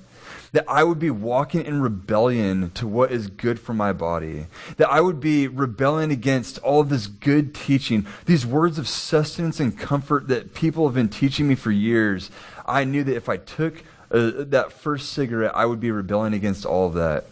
that 0.53 0.65
I 0.69 0.85
would 0.85 0.99
be 0.99 1.11
walking 1.11 1.65
in 1.65 1.81
rebellion 1.81 2.71
to 2.73 2.87
what 2.87 3.11
is 3.11 3.27
good 3.27 3.59
for 3.59 3.73
my 3.73 3.93
body, 3.93 4.47
that 4.77 4.91
I 4.91 5.01
would 5.01 5.19
be 5.19 5.49
rebelling 5.49 6.11
against 6.11 6.59
all 6.59 6.81
of 6.81 6.91
this 6.91 7.07
good 7.07 7.55
teaching, 7.55 8.07
these 8.27 8.45
words 8.45 8.79
of 8.79 8.87
sustenance 8.87 9.61
and 9.61 9.77
comfort 9.77 10.29
that 10.29 10.55
people 10.55 10.87
have 10.87 10.95
been 10.95 11.09
teaching 11.09 11.49
me 11.49 11.55
for 11.55 11.71
years. 11.71 12.31
I 12.67 12.85
knew 12.85 13.03
that 13.05 13.17
if 13.17 13.29
I 13.31 13.39
took 13.39 13.83
uh, 14.11 14.31
that 14.37 14.73
first 14.73 15.13
cigarette, 15.13 15.53
I 15.55 15.65
would 15.65 15.81
be 15.81 15.91
rebelling 15.91 16.35
against 16.35 16.67
all 16.67 16.87
of 16.87 16.95
that. 16.95 17.25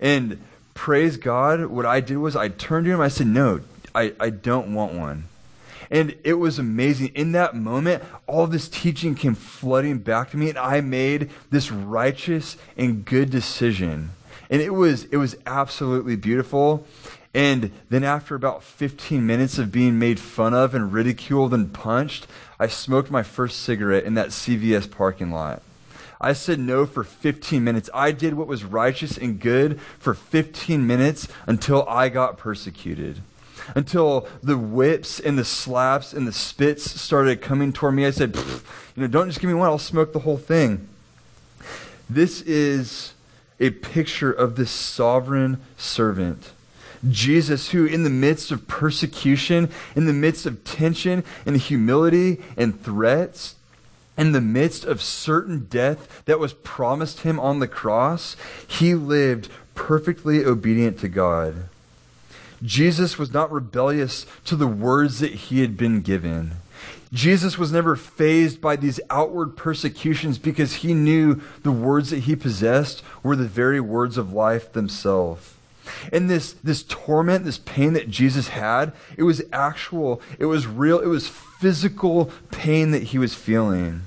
And 0.00 0.42
praise 0.72 1.18
God, 1.18 1.66
what 1.66 1.84
I 1.84 2.00
did 2.00 2.16
was 2.16 2.34
I 2.34 2.48
turned 2.48 2.86
to 2.86 2.92
him, 2.92 3.00
I 3.00 3.08
said, 3.08 3.26
No, 3.26 3.60
I, 3.94 4.14
I 4.18 4.30
don't 4.30 4.74
want 4.74 4.94
one. 4.94 5.24
And 5.90 6.16
it 6.24 6.34
was 6.34 6.58
amazing. 6.58 7.12
In 7.14 7.32
that 7.32 7.54
moment, 7.54 8.02
all 8.26 8.46
this 8.46 8.68
teaching 8.68 9.14
came 9.14 9.34
flooding 9.34 9.98
back 9.98 10.30
to 10.30 10.36
me, 10.36 10.48
and 10.48 10.58
I 10.58 10.80
made 10.80 11.30
this 11.50 11.70
righteous 11.70 12.56
and 12.76 13.04
good 13.04 13.30
decision. 13.30 14.10
And 14.50 14.60
it 14.60 14.70
was, 14.70 15.04
it 15.04 15.16
was 15.16 15.36
absolutely 15.46 16.16
beautiful. 16.16 16.86
And 17.32 17.72
then, 17.90 18.04
after 18.04 18.36
about 18.36 18.62
15 18.62 19.26
minutes 19.26 19.58
of 19.58 19.72
being 19.72 19.98
made 19.98 20.20
fun 20.20 20.54
of 20.54 20.74
and 20.74 20.92
ridiculed 20.92 21.52
and 21.52 21.72
punched, 21.72 22.28
I 22.60 22.68
smoked 22.68 23.10
my 23.10 23.24
first 23.24 23.60
cigarette 23.62 24.04
in 24.04 24.14
that 24.14 24.28
CVS 24.28 24.88
parking 24.88 25.32
lot. 25.32 25.60
I 26.20 26.32
said 26.32 26.60
no 26.60 26.86
for 26.86 27.02
15 27.02 27.62
minutes. 27.62 27.90
I 27.92 28.12
did 28.12 28.34
what 28.34 28.46
was 28.46 28.64
righteous 28.64 29.18
and 29.18 29.40
good 29.40 29.80
for 29.98 30.14
15 30.14 30.86
minutes 30.86 31.28
until 31.46 31.86
I 31.88 32.08
got 32.08 32.38
persecuted. 32.38 33.20
Until 33.74 34.28
the 34.42 34.58
whips 34.58 35.20
and 35.20 35.38
the 35.38 35.44
slaps 35.44 36.12
and 36.12 36.26
the 36.26 36.32
spits 36.32 37.00
started 37.00 37.40
coming 37.40 37.72
toward 37.72 37.94
me. 37.94 38.06
I 38.06 38.10
said, 38.10 38.36
you 38.36 39.02
know, 39.02 39.06
don't 39.06 39.28
just 39.28 39.40
give 39.40 39.48
me 39.48 39.54
one, 39.54 39.68
I'll 39.68 39.78
smoke 39.78 40.12
the 40.12 40.20
whole 40.20 40.36
thing. 40.36 40.88
This 42.08 42.42
is 42.42 43.14
a 43.60 43.70
picture 43.70 44.32
of 44.32 44.56
this 44.56 44.70
sovereign 44.70 45.60
servant 45.76 46.50
Jesus, 47.10 47.70
who 47.70 47.84
in 47.84 48.02
the 48.02 48.10
midst 48.10 48.50
of 48.50 48.66
persecution, 48.66 49.68
in 49.94 50.06
the 50.06 50.12
midst 50.12 50.46
of 50.46 50.64
tension 50.64 51.22
and 51.44 51.56
humility 51.56 52.40
and 52.56 52.82
threats, 52.82 53.56
in 54.16 54.32
the 54.32 54.40
midst 54.40 54.84
of 54.84 55.02
certain 55.02 55.66
death 55.66 56.24
that 56.24 56.38
was 56.38 56.52
promised 56.52 57.20
him 57.20 57.38
on 57.40 57.58
the 57.58 57.68
cross, 57.68 58.36
he 58.66 58.94
lived 58.94 59.48
perfectly 59.74 60.44
obedient 60.44 60.98
to 61.00 61.08
God. 61.08 61.68
Jesus 62.64 63.18
was 63.18 63.32
not 63.32 63.52
rebellious 63.52 64.26
to 64.46 64.56
the 64.56 64.66
words 64.66 65.20
that 65.20 65.34
he 65.34 65.60
had 65.60 65.76
been 65.76 66.00
given. 66.00 66.52
Jesus 67.12 67.58
was 67.58 67.70
never 67.70 67.94
fazed 67.94 68.60
by 68.60 68.74
these 68.74 68.98
outward 69.08 69.56
persecutions 69.56 70.38
because 70.38 70.76
he 70.76 70.94
knew 70.94 71.40
the 71.62 71.70
words 71.70 72.10
that 72.10 72.20
he 72.20 72.34
possessed 72.34 73.04
were 73.22 73.36
the 73.36 73.44
very 73.44 73.80
words 73.80 74.18
of 74.18 74.32
life 74.32 74.72
themselves. 74.72 75.54
And 76.12 76.28
this, 76.30 76.54
this 76.54 76.82
torment, 76.82 77.44
this 77.44 77.58
pain 77.58 77.92
that 77.92 78.08
Jesus 78.08 78.48
had, 78.48 78.92
it 79.16 79.22
was 79.22 79.42
actual, 79.52 80.20
it 80.38 80.46
was 80.46 80.66
real, 80.66 80.98
it 80.98 81.06
was 81.06 81.28
physical 81.28 82.30
pain 82.50 82.90
that 82.90 83.04
he 83.04 83.18
was 83.18 83.34
feeling. 83.34 84.02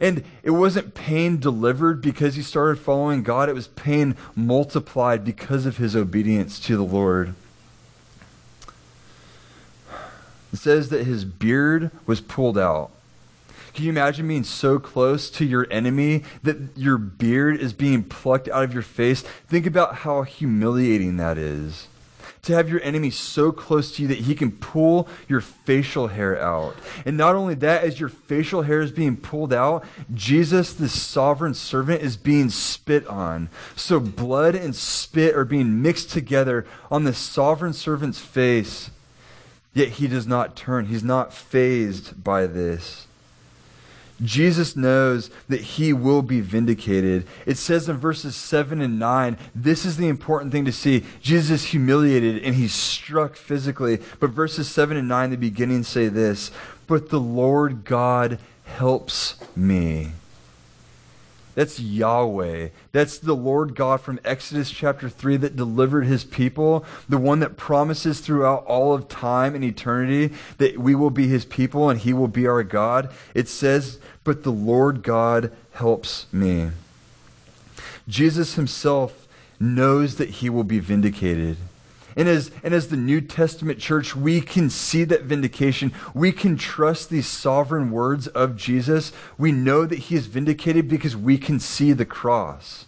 And 0.00 0.24
it 0.42 0.50
wasn't 0.50 0.94
pain 0.94 1.38
delivered 1.38 2.02
because 2.02 2.34
he 2.34 2.42
started 2.42 2.80
following 2.80 3.22
God, 3.22 3.48
it 3.48 3.54
was 3.54 3.68
pain 3.68 4.16
multiplied 4.34 5.24
because 5.24 5.66
of 5.66 5.76
his 5.76 5.94
obedience 5.94 6.58
to 6.60 6.76
the 6.76 6.82
Lord. 6.82 7.34
It 10.54 10.58
says 10.58 10.90
that 10.90 11.04
his 11.04 11.24
beard 11.24 11.90
was 12.06 12.20
pulled 12.20 12.56
out. 12.56 12.92
Can 13.74 13.86
you 13.86 13.90
imagine 13.90 14.28
being 14.28 14.44
so 14.44 14.78
close 14.78 15.28
to 15.30 15.44
your 15.44 15.66
enemy 15.68 16.22
that 16.44 16.76
your 16.76 16.96
beard 16.96 17.58
is 17.58 17.72
being 17.72 18.04
plucked 18.04 18.48
out 18.48 18.62
of 18.62 18.72
your 18.72 18.84
face? 18.84 19.22
Think 19.48 19.66
about 19.66 19.96
how 19.96 20.22
humiliating 20.22 21.16
that 21.16 21.38
is. 21.38 21.88
To 22.42 22.52
have 22.52 22.68
your 22.68 22.80
enemy 22.84 23.10
so 23.10 23.50
close 23.50 23.96
to 23.96 24.02
you 24.02 24.08
that 24.08 24.18
he 24.18 24.36
can 24.36 24.52
pull 24.52 25.08
your 25.26 25.40
facial 25.40 26.06
hair 26.06 26.40
out. 26.40 26.76
And 27.04 27.16
not 27.16 27.34
only 27.34 27.54
that, 27.56 27.82
as 27.82 27.98
your 27.98 28.08
facial 28.08 28.62
hair 28.62 28.80
is 28.80 28.92
being 28.92 29.16
pulled 29.16 29.52
out, 29.52 29.84
Jesus, 30.14 30.72
the 30.72 30.88
sovereign 30.88 31.54
servant, 31.54 32.00
is 32.00 32.16
being 32.16 32.48
spit 32.48 33.08
on. 33.08 33.48
So 33.74 33.98
blood 33.98 34.54
and 34.54 34.76
spit 34.76 35.34
are 35.34 35.44
being 35.44 35.82
mixed 35.82 36.10
together 36.10 36.64
on 36.92 37.02
the 37.02 37.12
sovereign 37.12 37.72
servant's 37.72 38.20
face. 38.20 38.90
Yet 39.74 39.88
he 39.88 40.06
does 40.06 40.26
not 40.26 40.56
turn, 40.56 40.86
he's 40.86 41.04
not 41.04 41.34
phased 41.34 42.22
by 42.22 42.46
this. 42.46 43.06
Jesus 44.22 44.76
knows 44.76 45.28
that 45.48 45.60
he 45.60 45.92
will 45.92 46.22
be 46.22 46.40
vindicated. 46.40 47.26
It 47.46 47.58
says 47.58 47.88
in 47.88 47.96
verses 47.96 48.36
7 48.36 48.80
and 48.80 48.98
9, 48.98 49.36
this 49.54 49.84
is 49.84 49.96
the 49.96 50.06
important 50.06 50.52
thing 50.52 50.64
to 50.66 50.72
see. 50.72 51.04
Jesus 51.20 51.62
is 51.62 51.70
humiliated 51.70 52.42
and 52.44 52.54
he's 52.54 52.72
struck 52.72 53.34
physically. 53.34 53.98
But 54.20 54.30
verses 54.30 54.68
7 54.68 54.96
and 54.96 55.08
9, 55.08 55.30
the 55.30 55.36
beginning 55.36 55.82
say 55.82 56.06
this 56.08 56.52
But 56.86 57.10
the 57.10 57.20
Lord 57.20 57.84
God 57.84 58.38
helps 58.64 59.34
me. 59.56 60.12
That's 61.54 61.78
Yahweh. 61.78 62.68
That's 62.92 63.18
the 63.18 63.34
Lord 63.34 63.74
God 63.74 64.00
from 64.00 64.20
Exodus 64.24 64.70
chapter 64.70 65.08
3 65.08 65.36
that 65.38 65.56
delivered 65.56 66.02
his 66.02 66.24
people, 66.24 66.84
the 67.08 67.18
one 67.18 67.40
that 67.40 67.56
promises 67.56 68.20
throughout 68.20 68.64
all 68.66 68.92
of 68.92 69.08
time 69.08 69.54
and 69.54 69.64
eternity 69.64 70.34
that 70.58 70.78
we 70.78 70.94
will 70.94 71.10
be 71.10 71.28
his 71.28 71.44
people 71.44 71.90
and 71.90 72.00
he 72.00 72.12
will 72.12 72.28
be 72.28 72.46
our 72.46 72.62
God. 72.62 73.12
It 73.34 73.48
says, 73.48 73.98
But 74.24 74.42
the 74.42 74.52
Lord 74.52 75.02
God 75.02 75.52
helps 75.72 76.26
me. 76.32 76.70
Jesus 78.08 78.54
himself 78.54 79.26
knows 79.60 80.16
that 80.16 80.30
he 80.30 80.50
will 80.50 80.64
be 80.64 80.78
vindicated. 80.78 81.56
And 82.16 82.28
as, 82.28 82.50
and 82.62 82.72
as 82.72 82.88
the 82.88 82.96
New 82.96 83.20
Testament 83.20 83.78
church, 83.78 84.14
we 84.14 84.40
can 84.40 84.70
see 84.70 85.04
that 85.04 85.22
vindication. 85.22 85.92
We 86.14 86.30
can 86.30 86.56
trust 86.56 87.10
these 87.10 87.26
sovereign 87.26 87.90
words 87.90 88.28
of 88.28 88.56
Jesus. 88.56 89.12
We 89.36 89.50
know 89.50 89.84
that 89.84 89.98
he 89.98 90.14
is 90.14 90.26
vindicated 90.26 90.88
because 90.88 91.16
we 91.16 91.38
can 91.38 91.58
see 91.58 91.92
the 91.92 92.04
cross. 92.04 92.86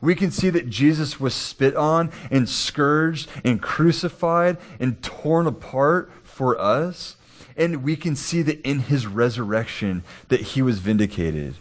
We 0.00 0.14
can 0.14 0.30
see 0.30 0.50
that 0.50 0.68
Jesus 0.68 1.18
was 1.18 1.34
spit 1.34 1.74
on 1.74 2.10
and 2.30 2.48
scourged 2.48 3.30
and 3.44 3.62
crucified 3.62 4.58
and 4.78 5.02
torn 5.02 5.46
apart 5.46 6.10
for 6.22 6.60
us. 6.60 7.16
And 7.56 7.82
we 7.82 7.96
can 7.96 8.14
see 8.14 8.42
that 8.42 8.60
in 8.60 8.80
his 8.80 9.06
resurrection 9.06 10.04
that 10.28 10.40
he 10.40 10.60
was 10.60 10.80
vindicated. 10.80 11.54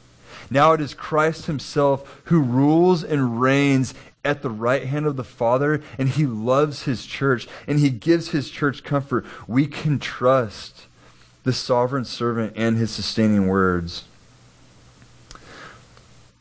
Now 0.50 0.74
it 0.74 0.82
is 0.82 0.94
Christ 0.94 1.46
himself 1.46 2.22
who 2.26 2.42
rules 2.42 3.04
and 3.04 3.42
reigns 3.42 3.94
at 4.26 4.42
the 4.42 4.50
right 4.50 4.86
hand 4.86 5.06
of 5.06 5.16
the 5.16 5.24
Father, 5.24 5.82
and 5.98 6.10
he 6.10 6.26
loves 6.26 6.84
his 6.84 7.06
church, 7.06 7.48
and 7.68 7.80
he 7.80 7.90
gives 7.90 8.30
his 8.30 8.50
church 8.50 8.84
comfort. 8.84 9.26
We 9.48 9.68
can 9.68 10.00
trust 10.00 10.88
the 11.44 11.54
sovereign 11.54 12.06
servant 12.06 12.54
and 12.56 12.78
his 12.78 12.92
sustaining 12.92 13.48
words. 13.48 14.06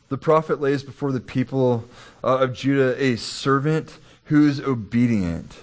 The 0.09 0.17
prophet 0.17 0.59
lays 0.59 0.83
before 0.83 1.11
the 1.11 1.19
people 1.19 1.85
uh, 2.23 2.39
of 2.39 2.53
Judah 2.53 3.01
a 3.01 3.15
servant 3.15 3.99
who 4.25 4.47
is 4.47 4.59
obedient. 4.59 5.57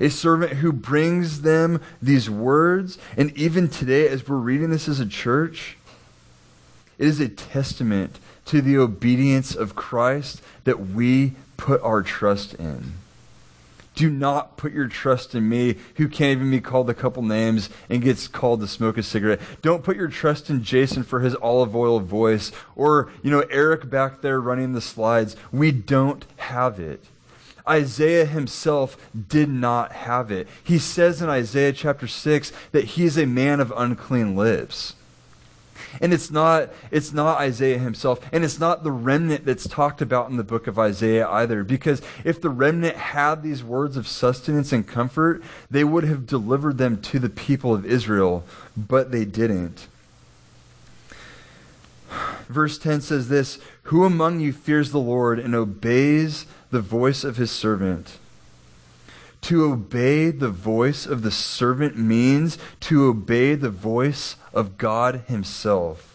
A 0.00 0.08
servant 0.08 0.54
who 0.54 0.72
brings 0.72 1.42
them 1.42 1.80
these 2.02 2.28
words. 2.28 2.98
And 3.16 3.36
even 3.36 3.68
today, 3.68 4.08
as 4.08 4.26
we're 4.26 4.36
reading 4.36 4.70
this 4.70 4.88
as 4.88 5.00
a 5.00 5.06
church, 5.06 5.76
it 6.98 7.06
is 7.06 7.20
a 7.20 7.28
testament 7.28 8.18
to 8.46 8.60
the 8.60 8.78
obedience 8.78 9.54
of 9.54 9.74
Christ 9.74 10.42
that 10.64 10.88
we 10.88 11.32
put 11.56 11.82
our 11.82 12.02
trust 12.02 12.54
in. 12.54 12.94
Do 13.94 14.10
not 14.10 14.56
put 14.56 14.72
your 14.72 14.88
trust 14.88 15.34
in 15.36 15.48
me, 15.48 15.76
who 15.96 16.08
can't 16.08 16.38
even 16.38 16.50
be 16.50 16.60
called 16.60 16.90
a 16.90 16.94
couple 16.94 17.22
names 17.22 17.70
and 17.88 18.02
gets 18.02 18.26
called 18.26 18.60
to 18.60 18.66
smoke 18.66 18.98
a 18.98 19.04
cigarette. 19.04 19.40
Don't 19.62 19.84
put 19.84 19.96
your 19.96 20.08
trust 20.08 20.50
in 20.50 20.64
Jason 20.64 21.04
for 21.04 21.20
his 21.20 21.36
olive 21.36 21.76
oil 21.76 22.00
voice 22.00 22.50
or, 22.74 23.12
you 23.22 23.30
know, 23.30 23.44
Eric 23.50 23.88
back 23.88 24.20
there 24.20 24.40
running 24.40 24.72
the 24.72 24.80
slides. 24.80 25.36
We 25.52 25.70
don't 25.70 26.24
have 26.36 26.80
it. 26.80 27.04
Isaiah 27.68 28.26
himself 28.26 28.96
did 29.28 29.48
not 29.48 29.92
have 29.92 30.30
it. 30.30 30.48
He 30.62 30.78
says 30.78 31.22
in 31.22 31.30
Isaiah 31.30 31.72
chapter 31.72 32.06
6 32.06 32.52
that 32.72 32.84
he 32.84 33.04
is 33.04 33.16
a 33.16 33.26
man 33.26 33.60
of 33.60 33.72
unclean 33.76 34.36
lips. 34.36 34.94
And 36.00 36.12
it's 36.12 36.30
not, 36.30 36.70
it's 36.90 37.12
not 37.12 37.38
Isaiah 37.40 37.78
himself, 37.78 38.20
and 38.32 38.44
it's 38.44 38.58
not 38.58 38.84
the 38.84 38.92
remnant 38.92 39.44
that's 39.44 39.68
talked 39.68 40.02
about 40.02 40.30
in 40.30 40.36
the 40.36 40.44
book 40.44 40.66
of 40.66 40.78
Isaiah 40.78 41.28
either. 41.28 41.64
Because 41.64 42.02
if 42.24 42.40
the 42.40 42.50
remnant 42.50 42.96
had 42.96 43.42
these 43.42 43.62
words 43.62 43.96
of 43.96 44.08
sustenance 44.08 44.72
and 44.72 44.86
comfort, 44.86 45.42
they 45.70 45.84
would 45.84 46.04
have 46.04 46.26
delivered 46.26 46.78
them 46.78 47.00
to 47.02 47.18
the 47.18 47.30
people 47.30 47.74
of 47.74 47.86
Israel, 47.86 48.44
but 48.76 49.10
they 49.10 49.24
didn't. 49.24 49.88
Verse 52.48 52.78
10 52.78 53.00
says 53.00 53.28
this 53.28 53.58
Who 53.84 54.04
among 54.04 54.40
you 54.40 54.52
fears 54.52 54.90
the 54.90 54.98
Lord 54.98 55.38
and 55.38 55.54
obeys 55.54 56.46
the 56.70 56.80
voice 56.80 57.24
of 57.24 57.36
his 57.36 57.50
servant? 57.50 58.18
To 59.42 59.64
obey 59.70 60.30
the 60.30 60.48
voice 60.48 61.04
of 61.04 61.22
the 61.22 61.30
servant 61.30 61.98
means 61.98 62.56
to 62.80 63.04
obey 63.06 63.54
the 63.54 63.70
voice 63.70 64.36
of 64.54 64.78
God 64.78 65.24
Himself. 65.26 66.14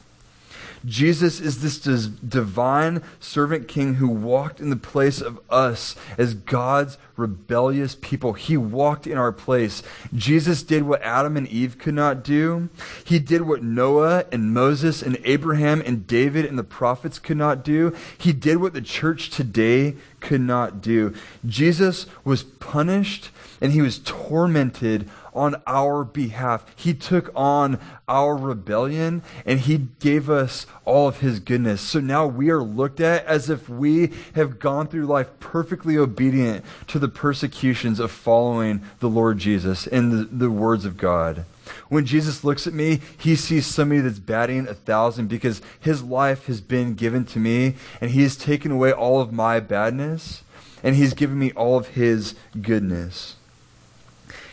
Jesus 0.85 1.41
is 1.41 1.61
this 1.61 1.79
divine 2.07 3.03
servant 3.19 3.67
king 3.67 3.95
who 3.95 4.07
walked 4.07 4.61
in 4.61 4.69
the 4.69 4.75
place 4.75 5.19
of 5.21 5.39
us 5.49 5.95
as 6.17 6.33
God's 6.33 6.97
rebellious 7.17 7.97
people. 7.99 8.33
He 8.33 8.55
walked 8.55 9.05
in 9.05 9.17
our 9.17 9.33
place. 9.33 9.83
Jesus 10.13 10.63
did 10.63 10.83
what 10.83 11.01
Adam 11.01 11.35
and 11.35 11.47
Eve 11.47 11.77
could 11.77 11.93
not 11.93 12.23
do. 12.23 12.69
He 13.03 13.19
did 13.19 13.41
what 13.41 13.61
Noah 13.61 14.25
and 14.31 14.53
Moses 14.53 15.01
and 15.01 15.19
Abraham 15.25 15.81
and 15.85 16.07
David 16.07 16.45
and 16.45 16.57
the 16.57 16.63
prophets 16.63 17.19
could 17.19 17.37
not 17.37 17.63
do. 17.63 17.93
He 18.17 18.31
did 18.31 18.57
what 18.57 18.73
the 18.73 18.81
church 18.81 19.29
today 19.29 19.95
could 20.21 20.41
not 20.41 20.81
do. 20.81 21.13
Jesus 21.45 22.05
was 22.23 22.43
punished 22.43 23.31
and 23.61 23.71
he 23.71 23.81
was 23.81 23.99
tormented 23.99 25.09
on 25.33 25.61
our 25.67 26.03
behalf. 26.03 26.65
He 26.75 26.93
took 26.93 27.29
on 27.35 27.79
our 28.07 28.35
rebellion 28.35 29.21
and 29.45 29.59
he 29.59 29.87
gave 29.99 30.29
us 30.29 30.65
all 30.85 31.07
of 31.07 31.19
his 31.19 31.39
goodness. 31.39 31.81
So 31.81 31.99
now 31.99 32.25
we 32.25 32.49
are 32.49 32.61
looked 32.61 32.99
at 32.99 33.25
as 33.25 33.49
if 33.49 33.69
we 33.69 34.11
have 34.35 34.59
gone 34.59 34.87
through 34.87 35.05
life 35.05 35.39
perfectly 35.39 35.97
obedient 35.97 36.65
to 36.87 36.99
the 36.99 37.07
persecutions 37.07 37.99
of 37.99 38.11
following 38.11 38.81
the 38.99 39.09
Lord 39.09 39.37
Jesus 39.37 39.87
and 39.87 40.11
the, 40.11 40.23
the 40.25 40.51
words 40.51 40.85
of 40.85 40.97
God. 40.97 41.45
When 41.87 42.05
Jesus 42.05 42.43
looks 42.43 42.65
at 42.65 42.73
me, 42.73 42.99
he 43.17 43.35
sees 43.35 43.67
somebody 43.67 44.01
that's 44.01 44.19
batting 44.19 44.67
a 44.67 44.73
thousand 44.73 45.27
because 45.27 45.61
his 45.79 46.03
life 46.03 46.47
has 46.47 46.61
been 46.61 46.95
given 46.95 47.25
to 47.25 47.39
me 47.39 47.75
and 48.01 48.11
he 48.11 48.23
has 48.23 48.35
taken 48.35 48.71
away 48.71 48.91
all 48.91 49.21
of 49.21 49.31
my 49.31 49.59
badness 49.59 50.43
and 50.81 50.95
he's 50.95 51.13
given 51.13 51.37
me 51.37 51.51
all 51.51 51.77
of 51.77 51.89
his 51.89 52.35
goodness. 52.59 53.35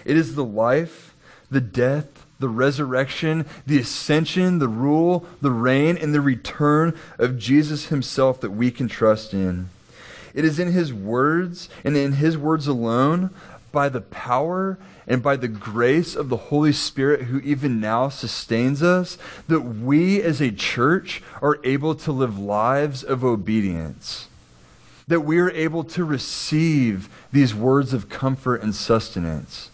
It 0.06 0.16
is 0.16 0.34
the 0.34 0.44
life, 0.44 1.14
the 1.50 1.60
death, 1.60 2.24
the 2.38 2.48
resurrection, 2.48 3.46
the 3.66 3.78
ascension, 3.78 4.58
the 4.58 4.68
rule, 4.68 5.26
the 5.40 5.50
reign, 5.50 5.96
and 5.96 6.14
the 6.14 6.20
return 6.20 6.96
of 7.18 7.38
Jesus 7.38 7.86
himself 7.86 8.40
that 8.40 8.50
we 8.50 8.70
can 8.70 8.88
trust 8.88 9.34
in. 9.34 9.68
It 10.34 10.44
is 10.44 10.58
in 10.58 10.72
his 10.72 10.92
words 10.92 11.68
and 11.82 11.96
in 11.96 12.12
his 12.12 12.36
words 12.36 12.66
alone, 12.66 13.30
by 13.72 13.88
the 13.88 14.00
power 14.00 14.78
and 15.06 15.22
by 15.22 15.36
the 15.36 15.48
grace 15.48 16.14
of 16.14 16.28
the 16.28 16.36
Holy 16.36 16.72
Spirit 16.72 17.22
who 17.22 17.40
even 17.40 17.80
now 17.80 18.08
sustains 18.08 18.82
us, 18.82 19.18
that 19.48 19.60
we 19.60 20.22
as 20.22 20.40
a 20.40 20.50
church 20.50 21.22
are 21.42 21.58
able 21.64 21.94
to 21.94 22.12
live 22.12 22.38
lives 22.38 23.02
of 23.02 23.24
obedience. 23.24 24.28
That 25.08 25.20
we 25.20 25.38
are 25.38 25.50
able 25.50 25.84
to 25.84 26.04
receive 26.04 27.08
these 27.32 27.54
words 27.54 27.92
of 27.92 28.08
comfort 28.08 28.62
and 28.62 28.74
sustenance. 28.74 29.70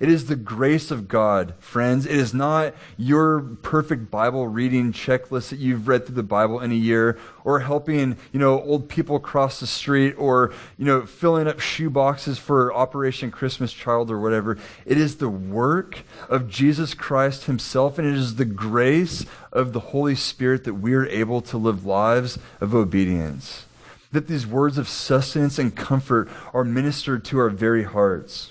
It 0.00 0.08
is 0.08 0.26
the 0.26 0.36
grace 0.36 0.90
of 0.90 1.06
God, 1.06 1.54
friends. 1.60 2.04
It 2.04 2.16
is 2.16 2.34
not 2.34 2.74
your 2.96 3.40
perfect 3.40 4.10
Bible 4.10 4.48
reading 4.48 4.92
checklist 4.92 5.50
that 5.50 5.60
you've 5.60 5.86
read 5.86 6.06
through 6.06 6.16
the 6.16 6.24
Bible 6.24 6.60
in 6.60 6.72
a 6.72 6.76
year 6.76 7.16
or 7.44 7.60
helping, 7.60 8.16
you 8.32 8.40
know, 8.40 8.60
old 8.62 8.88
people 8.88 9.20
cross 9.20 9.60
the 9.60 9.68
street 9.68 10.14
or, 10.18 10.52
you 10.78 10.84
know, 10.84 11.06
filling 11.06 11.46
up 11.46 11.60
shoe 11.60 11.90
boxes 11.90 12.38
for 12.38 12.74
Operation 12.74 13.30
Christmas 13.30 13.72
Child 13.72 14.10
or 14.10 14.18
whatever. 14.18 14.58
It 14.84 14.98
is 14.98 15.16
the 15.16 15.28
work 15.28 16.00
of 16.28 16.48
Jesus 16.48 16.92
Christ 16.92 17.44
himself 17.44 17.96
and 17.96 18.08
it 18.08 18.14
is 18.14 18.34
the 18.34 18.44
grace 18.44 19.24
of 19.52 19.72
the 19.72 19.80
Holy 19.80 20.16
Spirit 20.16 20.64
that 20.64 20.74
we 20.74 20.94
are 20.94 21.06
able 21.06 21.40
to 21.42 21.56
live 21.56 21.86
lives 21.86 22.38
of 22.60 22.74
obedience. 22.74 23.66
That 24.10 24.26
these 24.26 24.46
words 24.46 24.76
of 24.76 24.88
sustenance 24.88 25.58
and 25.58 25.74
comfort 25.74 26.28
are 26.52 26.64
ministered 26.64 27.24
to 27.26 27.38
our 27.38 27.50
very 27.50 27.84
hearts. 27.84 28.50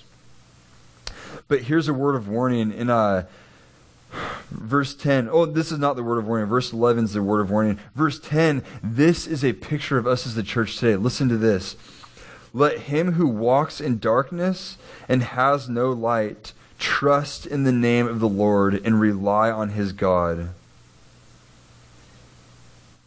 But 1.48 1.62
here's 1.62 1.88
a 1.88 1.94
word 1.94 2.14
of 2.14 2.28
warning 2.28 2.72
in 2.72 2.90
uh, 2.90 3.26
verse 4.50 4.94
10. 4.94 5.28
Oh, 5.30 5.46
this 5.46 5.72
is 5.72 5.78
not 5.78 5.96
the 5.96 6.02
word 6.02 6.18
of 6.18 6.26
warning. 6.26 6.46
Verse 6.46 6.72
11 6.72 7.04
is 7.04 7.12
the 7.12 7.22
word 7.22 7.40
of 7.40 7.50
warning. 7.50 7.78
Verse 7.94 8.18
10, 8.18 8.62
this 8.82 9.26
is 9.26 9.44
a 9.44 9.52
picture 9.52 9.98
of 9.98 10.06
us 10.06 10.26
as 10.26 10.34
the 10.34 10.42
church 10.42 10.78
today. 10.78 10.96
Listen 10.96 11.28
to 11.28 11.36
this. 11.36 11.76
Let 12.52 12.80
him 12.80 13.12
who 13.12 13.26
walks 13.26 13.80
in 13.80 13.98
darkness 13.98 14.78
and 15.08 15.22
has 15.22 15.68
no 15.68 15.92
light 15.92 16.52
trust 16.78 17.46
in 17.46 17.64
the 17.64 17.72
name 17.72 18.06
of 18.06 18.20
the 18.20 18.28
Lord 18.28 18.80
and 18.84 19.00
rely 19.00 19.50
on 19.50 19.70
his 19.70 19.92
God. 19.92 20.50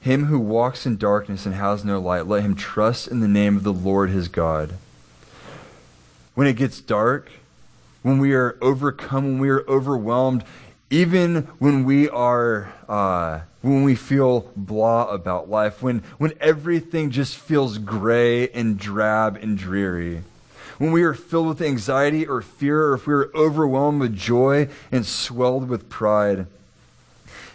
Him 0.02 0.26
who 0.26 0.40
walks 0.40 0.86
in 0.86 0.98
darkness 0.98 1.46
and 1.46 1.56
has 1.56 1.84
no 1.84 2.00
light, 2.00 2.28
let 2.28 2.44
him 2.44 2.56
trust 2.56 3.08
in 3.08 3.20
the 3.20 3.28
name 3.28 3.58
of 3.58 3.64
the 3.64 3.74
Lord 3.74 4.10
his 4.10 4.28
God. 4.28 4.76
When 6.34 6.48
it 6.48 6.54
gets 6.54 6.80
dark, 6.80 7.32
when 8.08 8.20
we 8.20 8.34
are 8.34 8.58
overcome, 8.62 9.26
when 9.26 9.40
we 9.40 9.50
are 9.50 9.68
overwhelmed, 9.68 10.42
even 10.90 11.42
when 11.60 11.84
we 11.84 12.08
are 12.08 12.72
uh, 12.88 13.42
when 13.62 13.84
we 13.84 13.96
feel 13.96 14.50
blah 14.56 15.10
about 15.10 15.50
life, 15.50 15.84
when 15.84 16.00
when 16.18 16.32
everything 16.40 17.12
just 17.12 17.36
feels 17.36 17.78
gray 17.78 18.48
and 18.50 18.80
drab 18.80 19.36
and 19.36 19.58
dreary. 19.58 20.24
When 20.78 20.94
we 20.94 21.04
are 21.04 21.14
filled 21.14 21.50
with 21.50 21.62
anxiety 21.62 22.26
or 22.26 22.42
fear, 22.42 22.92
or 22.92 22.94
if 22.94 23.08
we 23.08 23.14
are 23.14 23.30
overwhelmed 23.36 24.00
with 24.00 24.16
joy 24.16 24.70
and 24.90 25.06
swelled 25.06 25.68
with 25.68 25.90
pride. 25.90 26.48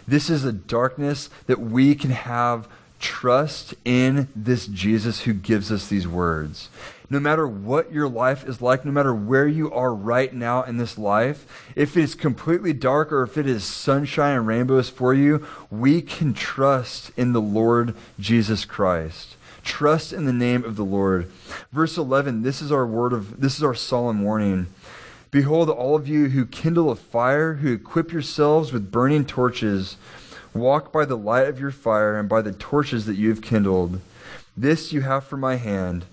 This 0.07 0.29
is 0.29 0.45
a 0.45 0.51
darkness 0.51 1.31
that 1.47 1.61
we 1.61 1.95
can 1.95 2.11
have 2.11 2.67
trust 2.99 3.73
in 3.85 4.27
this 4.35 4.67
Jesus 4.67 5.21
who 5.21 5.33
gives 5.33 5.71
us 5.71 5.87
these 5.87 6.07
words 6.07 6.69
no 7.13 7.19
matter 7.19 7.47
what 7.47 7.93
your 7.93 8.09
life 8.09 8.43
is 8.43 8.59
like, 8.59 8.83
no 8.83 8.91
matter 8.91 9.13
where 9.13 9.47
you 9.47 9.71
are 9.71 9.93
right 9.93 10.33
now 10.33 10.63
in 10.63 10.77
this 10.77 10.97
life, 10.97 11.71
if 11.75 11.95
it's 11.95 12.15
completely 12.15 12.73
dark 12.73 13.11
or 13.11 13.21
if 13.21 13.37
it 13.37 13.45
is 13.45 13.63
sunshine 13.63 14.35
and 14.35 14.47
rainbows 14.47 14.89
for 14.89 15.13
you, 15.13 15.45
we 15.69 16.01
can 16.01 16.33
trust 16.33 17.11
in 17.15 17.31
the 17.31 17.39
Lord 17.39 17.93
Jesus 18.19 18.65
Christ. 18.65 19.35
Trust 19.63 20.11
in 20.11 20.25
the 20.25 20.33
name 20.33 20.65
of 20.65 20.75
the 20.75 20.83
Lord. 20.83 21.29
Verse 21.71 21.97
11, 21.97 22.41
this 22.41 22.63
is 22.63 22.71
our 22.71 22.85
word 22.85 23.13
of, 23.13 23.39
this 23.39 23.57
is 23.57 23.63
our 23.63 23.75
solemn 23.75 24.23
warning. 24.23 24.65
Behold, 25.29 25.69
all 25.69 25.95
of 25.95 26.07
you 26.07 26.29
who 26.29 26.47
kindle 26.47 26.89
a 26.89 26.95
fire, 26.95 27.55
who 27.55 27.73
equip 27.73 28.11
yourselves 28.11 28.73
with 28.73 28.91
burning 28.91 29.23
torches, 29.23 29.97
walk 30.51 30.91
by 30.91 31.05
the 31.05 31.17
light 31.17 31.47
of 31.47 31.59
your 31.59 31.71
fire 31.71 32.17
and 32.17 32.27
by 32.27 32.41
the 32.41 32.51
torches 32.51 33.05
that 33.05 33.17
you 33.17 33.29
have 33.29 33.41
kindled. 33.43 34.01
This 34.57 34.91
you 34.91 35.01
have 35.01 35.25
from 35.25 35.41
my 35.41 35.57
hand 35.57 36.05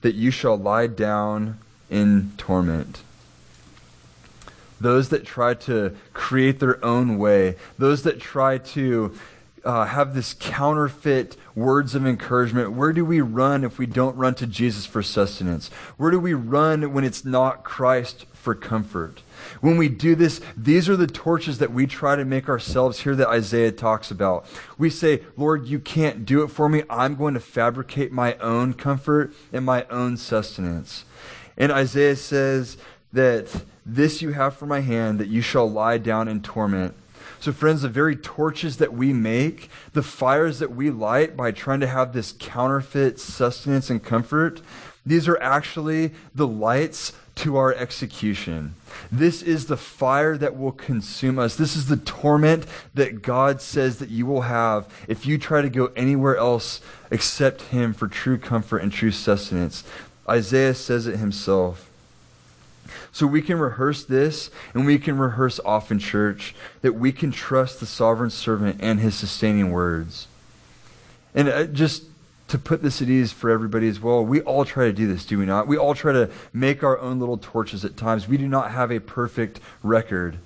that 0.00 0.14
you 0.14 0.30
shall 0.30 0.56
lie 0.56 0.86
down 0.86 1.58
in 1.90 2.32
torment. 2.36 3.02
Those 4.80 5.08
that 5.08 5.24
try 5.24 5.54
to 5.54 5.96
create 6.12 6.60
their 6.60 6.84
own 6.84 7.18
way, 7.18 7.56
those 7.78 8.02
that 8.02 8.20
try 8.20 8.58
to 8.58 9.14
uh, 9.66 9.84
have 9.84 10.14
this 10.14 10.34
counterfeit 10.38 11.36
words 11.56 11.96
of 11.96 12.06
encouragement. 12.06 12.72
Where 12.72 12.92
do 12.92 13.04
we 13.04 13.20
run 13.20 13.64
if 13.64 13.78
we 13.78 13.86
don't 13.86 14.16
run 14.16 14.36
to 14.36 14.46
Jesus 14.46 14.86
for 14.86 15.02
sustenance? 15.02 15.68
Where 15.96 16.12
do 16.12 16.20
we 16.20 16.34
run 16.34 16.92
when 16.92 17.02
it's 17.02 17.24
not 17.24 17.64
Christ 17.64 18.26
for 18.32 18.54
comfort? 18.54 19.22
When 19.60 19.76
we 19.76 19.88
do 19.88 20.14
this, 20.14 20.40
these 20.56 20.88
are 20.88 20.96
the 20.96 21.08
torches 21.08 21.58
that 21.58 21.72
we 21.72 21.88
try 21.88 22.14
to 22.14 22.24
make 22.24 22.48
ourselves 22.48 23.00
here 23.00 23.16
that 23.16 23.28
Isaiah 23.28 23.72
talks 23.72 24.12
about. 24.12 24.46
We 24.78 24.88
say, 24.88 25.24
Lord, 25.36 25.66
you 25.66 25.80
can't 25.80 26.24
do 26.24 26.44
it 26.44 26.48
for 26.48 26.68
me. 26.68 26.84
I'm 26.88 27.16
going 27.16 27.34
to 27.34 27.40
fabricate 27.40 28.12
my 28.12 28.34
own 28.36 28.72
comfort 28.72 29.34
and 29.52 29.64
my 29.64 29.84
own 29.90 30.16
sustenance. 30.16 31.04
And 31.56 31.72
Isaiah 31.72 32.16
says 32.16 32.76
that 33.12 33.64
this 33.84 34.22
you 34.22 34.30
have 34.30 34.54
for 34.54 34.66
my 34.66 34.80
hand, 34.80 35.18
that 35.18 35.28
you 35.28 35.40
shall 35.40 35.68
lie 35.68 35.98
down 35.98 36.28
in 36.28 36.40
torment. 36.40 36.94
So, 37.46 37.52
friends, 37.52 37.82
the 37.82 37.88
very 37.88 38.16
torches 38.16 38.78
that 38.78 38.92
we 38.92 39.12
make, 39.12 39.70
the 39.92 40.02
fires 40.02 40.58
that 40.58 40.74
we 40.74 40.90
light 40.90 41.36
by 41.36 41.52
trying 41.52 41.78
to 41.78 41.86
have 41.86 42.12
this 42.12 42.34
counterfeit 42.40 43.20
sustenance 43.20 43.88
and 43.88 44.02
comfort, 44.02 44.60
these 45.06 45.28
are 45.28 45.40
actually 45.40 46.10
the 46.34 46.48
lights 46.48 47.12
to 47.36 47.56
our 47.56 47.72
execution. 47.72 48.74
This 49.12 49.42
is 49.42 49.66
the 49.66 49.76
fire 49.76 50.36
that 50.36 50.58
will 50.58 50.72
consume 50.72 51.38
us. 51.38 51.54
This 51.54 51.76
is 51.76 51.86
the 51.86 51.98
torment 51.98 52.66
that 52.94 53.22
God 53.22 53.62
says 53.62 54.00
that 54.00 54.10
you 54.10 54.26
will 54.26 54.40
have 54.40 54.92
if 55.06 55.24
you 55.24 55.38
try 55.38 55.62
to 55.62 55.70
go 55.70 55.92
anywhere 55.94 56.36
else 56.36 56.80
except 57.12 57.62
Him 57.62 57.94
for 57.94 58.08
true 58.08 58.38
comfort 58.38 58.78
and 58.78 58.90
true 58.90 59.12
sustenance. 59.12 59.84
Isaiah 60.28 60.74
says 60.74 61.06
it 61.06 61.18
himself. 61.18 61.88
So 63.12 63.26
we 63.26 63.42
can 63.42 63.58
rehearse 63.58 64.04
this 64.04 64.50
and 64.74 64.86
we 64.86 64.98
can 64.98 65.18
rehearse 65.18 65.60
often, 65.64 65.98
church, 65.98 66.54
that 66.82 66.94
we 66.94 67.12
can 67.12 67.30
trust 67.30 67.80
the 67.80 67.86
sovereign 67.86 68.30
servant 68.30 68.78
and 68.80 69.00
his 69.00 69.14
sustaining 69.14 69.70
words. 69.70 70.28
And 71.34 71.48
uh, 71.48 71.64
just 71.64 72.04
to 72.48 72.58
put 72.58 72.82
this 72.82 73.02
at 73.02 73.08
ease 73.08 73.32
for 73.32 73.50
everybody 73.50 73.88
as 73.88 74.00
well, 74.00 74.24
we 74.24 74.40
all 74.40 74.64
try 74.64 74.84
to 74.84 74.92
do 74.92 75.06
this, 75.06 75.24
do 75.24 75.38
we 75.38 75.46
not? 75.46 75.66
We 75.66 75.76
all 75.76 75.94
try 75.94 76.12
to 76.12 76.30
make 76.52 76.82
our 76.82 76.98
own 76.98 77.18
little 77.18 77.38
torches 77.38 77.84
at 77.84 77.96
times. 77.96 78.28
We 78.28 78.36
do 78.36 78.48
not 78.48 78.70
have 78.70 78.90
a 78.92 79.00
perfect 79.00 79.60
record. 79.82 80.38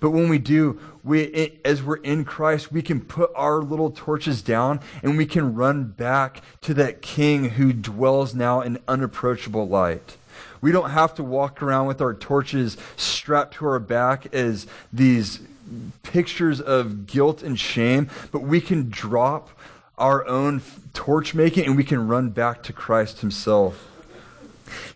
But 0.00 0.10
when 0.10 0.28
we 0.28 0.38
do, 0.38 0.80
we, 1.04 1.58
as 1.64 1.82
we're 1.82 1.96
in 1.96 2.24
Christ, 2.24 2.72
we 2.72 2.82
can 2.82 3.00
put 3.00 3.30
our 3.34 3.62
little 3.62 3.90
torches 3.90 4.42
down 4.42 4.80
and 5.02 5.16
we 5.16 5.26
can 5.26 5.54
run 5.54 5.84
back 5.84 6.42
to 6.62 6.74
that 6.74 7.02
King 7.02 7.50
who 7.50 7.72
dwells 7.72 8.34
now 8.34 8.60
in 8.60 8.78
unapproachable 8.88 9.68
light. 9.68 10.16
We 10.60 10.72
don't 10.72 10.90
have 10.90 11.14
to 11.16 11.22
walk 11.22 11.62
around 11.62 11.86
with 11.86 12.00
our 12.00 12.14
torches 12.14 12.76
strapped 12.96 13.54
to 13.54 13.66
our 13.66 13.78
back 13.78 14.34
as 14.34 14.66
these 14.92 15.40
pictures 16.02 16.60
of 16.60 17.06
guilt 17.06 17.42
and 17.42 17.58
shame, 17.58 18.08
but 18.30 18.42
we 18.42 18.60
can 18.60 18.88
drop 18.88 19.50
our 19.98 20.26
own 20.26 20.62
torch 20.92 21.34
making 21.34 21.66
and 21.66 21.76
we 21.76 21.84
can 21.84 22.06
run 22.06 22.30
back 22.30 22.62
to 22.64 22.72
Christ 22.72 23.20
Himself. 23.20 23.90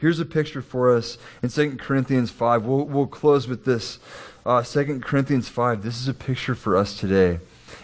Here's 0.01 0.21
a 0.21 0.25
picture 0.25 0.63
for 0.63 0.95
us 0.95 1.19
in 1.43 1.49
2 1.49 1.77
Corinthians 1.77 2.31
5. 2.31 2.65
We'll, 2.65 2.85
we'll 2.85 3.07
close 3.07 3.47
with 3.47 3.65
this. 3.65 3.99
Uh, 4.45 4.63
2 4.63 5.01
Corinthians 5.01 5.49
5, 5.49 5.83
this 5.83 6.01
is 6.01 6.09
a 6.09 6.15
picture 6.15 6.55
for 6.55 6.77
us 6.77 6.99
today. 6.99 7.39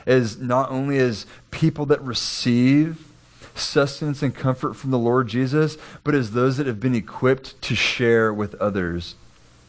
As 0.07 0.39
not 0.39 0.70
only 0.70 0.99
as 0.99 1.27
people 1.51 1.87
that 1.87 2.01
receive 2.03 3.05
sustenance 3.59 4.22
and 4.22 4.34
comfort 4.34 4.74
from 4.74 4.90
the 4.90 4.98
Lord 4.98 5.28
Jesus, 5.28 5.76
but 6.04 6.14
as 6.14 6.32
those 6.32 6.57
that 6.57 6.66
have 6.66 6.80
been 6.80 6.94
equipped 6.94 7.61
to 7.62 7.74
share 7.74 8.32
with 8.32 8.54
others. 8.57 9.14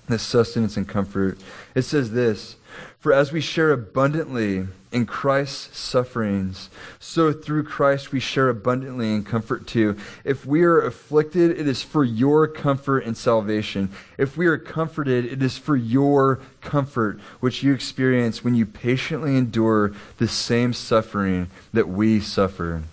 this 0.07 0.21
sustenance 0.21 0.77
and 0.77 0.87
comfort. 0.87 1.37
It 1.75 1.81
says 1.81 2.11
this 2.11 2.55
For 2.99 3.11
as 3.11 3.31
we 3.31 3.41
share 3.41 3.71
abundantly 3.71 4.67
in 4.89 5.05
Christ's 5.05 5.77
sufferings, 5.77 6.69
so 6.97 7.33
through 7.33 7.63
Christ 7.63 8.13
we 8.13 8.21
share 8.21 8.47
abundantly 8.47 9.13
in 9.13 9.25
comfort 9.25 9.67
too. 9.67 9.97
If 10.23 10.45
we 10.45 10.63
are 10.63 10.79
afflicted, 10.79 11.51
it 11.59 11.67
is 11.67 11.83
for 11.83 12.05
your 12.05 12.47
comfort 12.47 12.99
and 13.03 13.17
salvation. 13.17 13.89
If 14.17 14.37
we 14.37 14.47
are 14.47 14.57
comforted, 14.57 15.25
it 15.25 15.43
is 15.43 15.57
for 15.57 15.75
your 15.75 16.39
comfort, 16.61 17.19
which 17.41 17.63
you 17.63 17.73
experience 17.73 18.45
when 18.45 18.55
you 18.55 18.65
patiently 18.65 19.35
endure 19.35 19.91
the 20.19 20.27
same 20.29 20.71
suffering 20.71 21.47
that 21.73 21.89
we 21.89 22.21
suffer. 22.21 22.83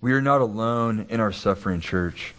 We 0.00 0.12
are 0.12 0.22
not 0.22 0.40
alone 0.40 1.06
in 1.08 1.20
our 1.20 1.32
suffering, 1.32 1.80
church. 1.80 2.34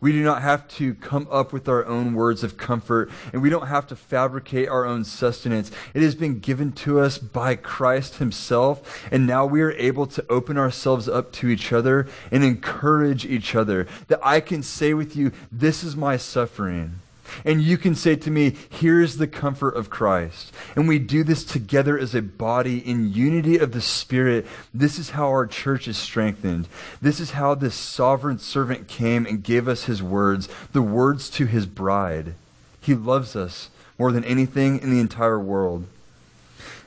We 0.00 0.12
do 0.12 0.22
not 0.22 0.42
have 0.42 0.68
to 0.76 0.94
come 0.94 1.26
up 1.30 1.52
with 1.52 1.68
our 1.68 1.86
own 1.86 2.14
words 2.14 2.44
of 2.44 2.58
comfort, 2.58 3.10
and 3.32 3.40
we 3.40 3.48
don't 3.48 3.68
have 3.68 3.86
to 3.88 3.96
fabricate 3.96 4.68
our 4.68 4.84
own 4.84 5.04
sustenance. 5.04 5.70
It 5.94 6.02
has 6.02 6.14
been 6.14 6.40
given 6.40 6.72
to 6.72 7.00
us 7.00 7.16
by 7.18 7.56
Christ 7.56 8.16
Himself, 8.16 9.02
and 9.10 9.26
now 9.26 9.46
we 9.46 9.62
are 9.62 9.72
able 9.72 10.06
to 10.08 10.24
open 10.28 10.58
ourselves 10.58 11.08
up 11.08 11.32
to 11.32 11.48
each 11.48 11.72
other 11.72 12.06
and 12.30 12.44
encourage 12.44 13.24
each 13.24 13.54
other. 13.54 13.86
That 14.08 14.20
I 14.22 14.40
can 14.40 14.62
say 14.62 14.92
with 14.92 15.16
you, 15.16 15.32
This 15.50 15.82
is 15.82 15.96
my 15.96 16.18
suffering. 16.18 17.00
And 17.44 17.62
you 17.62 17.78
can 17.78 17.94
say 17.94 18.16
to 18.16 18.30
me, 18.30 18.56
Here's 18.68 19.16
the 19.16 19.26
comfort 19.26 19.76
of 19.76 19.90
Christ. 19.90 20.52
And 20.74 20.88
we 20.88 20.98
do 20.98 21.24
this 21.24 21.44
together 21.44 21.98
as 21.98 22.14
a 22.14 22.22
body 22.22 22.78
in 22.78 23.12
unity 23.12 23.58
of 23.58 23.72
the 23.72 23.80
Spirit. 23.80 24.46
This 24.72 24.98
is 24.98 25.10
how 25.10 25.28
our 25.28 25.46
church 25.46 25.88
is 25.88 25.96
strengthened. 25.96 26.68
This 27.00 27.20
is 27.20 27.32
how 27.32 27.54
this 27.54 27.74
sovereign 27.74 28.38
servant 28.38 28.88
came 28.88 29.26
and 29.26 29.42
gave 29.42 29.68
us 29.68 29.84
his 29.84 30.02
words, 30.02 30.48
the 30.72 30.82
words 30.82 31.30
to 31.30 31.46
his 31.46 31.66
bride. 31.66 32.34
He 32.80 32.94
loves 32.94 33.34
us 33.34 33.70
more 33.98 34.12
than 34.12 34.24
anything 34.24 34.80
in 34.80 34.90
the 34.90 35.00
entire 35.00 35.40
world. 35.40 35.86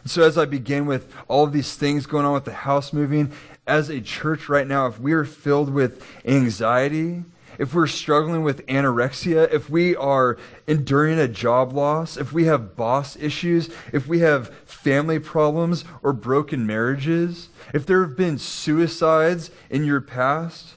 So, 0.06 0.24
as 0.24 0.38
I 0.38 0.46
begin 0.46 0.86
with 0.86 1.14
all 1.28 1.44
of 1.44 1.52
these 1.52 1.76
things 1.76 2.06
going 2.06 2.26
on 2.26 2.34
with 2.34 2.46
the 2.46 2.54
house 2.54 2.94
moving, 2.94 3.32
as 3.68 3.90
a 3.90 4.02
church 4.02 4.50
right 4.50 4.66
now, 4.66 4.88
if 4.88 5.00
we 5.00 5.14
are 5.14 5.26
filled 5.26 5.72
with 5.72 6.04
anxiety, 6.26 7.24
if 7.60 7.74
we're 7.74 7.88
struggling 7.88 8.42
with 8.42 8.66
anorexia, 8.68 9.52
if 9.54 9.70
we 9.70 9.94
are 9.96 10.38
enduring 10.66 11.20
a 11.20 11.28
job 11.28 11.74
loss, 11.74 12.16
if 12.16 12.32
we 12.32 12.46
have 12.46 12.78
boss 12.78 13.18
issues, 13.18 13.70
if 13.92 14.08
we 14.08 14.20
have 14.20 14.48
family 14.66 15.20
problems 15.20 15.84
or 16.02 16.14
broken 16.14 16.66
marriages, 16.66 17.50
if 17.74 17.86
there 17.86 18.02
have 18.02 18.16
been 18.16 18.38
suicides 18.38 19.52
in 19.70 19.84
your 19.84 20.00
past, 20.00 20.76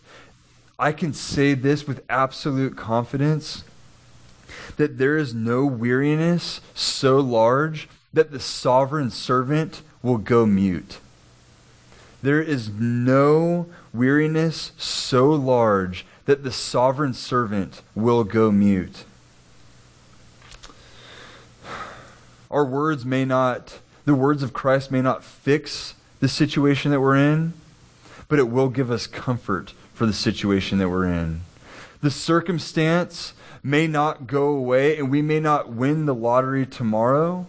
I 0.77 0.91
can 0.91 1.13
say 1.13 1.55
this 1.55 1.87
with 1.87 2.03
absolute 2.11 2.77
confidence 2.77 3.63
that 4.77 4.99
there 4.99 5.17
is 5.17 5.33
no 5.33 5.65
weariness 5.65 6.61
so 6.75 7.21
large 7.21 7.89
that 8.13 8.33
the 8.33 8.41
sovereign 8.41 9.11
servant 9.11 9.83
will 10.03 10.19
go 10.19 10.45
mute. 10.47 10.99
There 12.23 12.43
is 12.43 12.71
no 12.71 13.67
weariness 13.93 14.73
so 14.77 15.31
large 15.31 16.05
that 16.27 16.45
the 16.45 16.53
sovereign 16.53 17.15
servant 17.15 17.83
will 17.95 18.25
go 18.25 18.51
mute. 18.51 19.05
Our 22.51 22.65
words 22.65 23.05
may 23.05 23.25
not, 23.25 23.81
the 24.05 24.15
words 24.15 24.43
of 24.43 24.53
Christ 24.53 24.91
may 24.91 25.01
not 25.01 25.25
fix 25.25 25.95
the 26.21 26.29
situation 26.29 26.91
that 26.91 27.01
we're 27.01 27.17
in, 27.17 27.55
but 28.29 28.39
it 28.39 28.49
will 28.49 28.69
give 28.69 28.91
us 28.91 29.07
comfort 29.07 29.73
for 29.95 30.07
the 30.07 30.13
situation 30.13 30.79
that 30.79 30.89
we're 30.89 31.07
in. 31.07 31.43
The 32.03 32.11
circumstance 32.11 33.33
may 33.63 33.87
not 33.87 34.27
go 34.27 34.49
away, 34.49 34.99
and 34.99 35.11
we 35.11 35.23
may 35.23 35.41
not 35.41 35.71
win 35.71 36.07
the 36.07 36.15
lottery 36.15 36.67
tomorrow, 36.67 37.47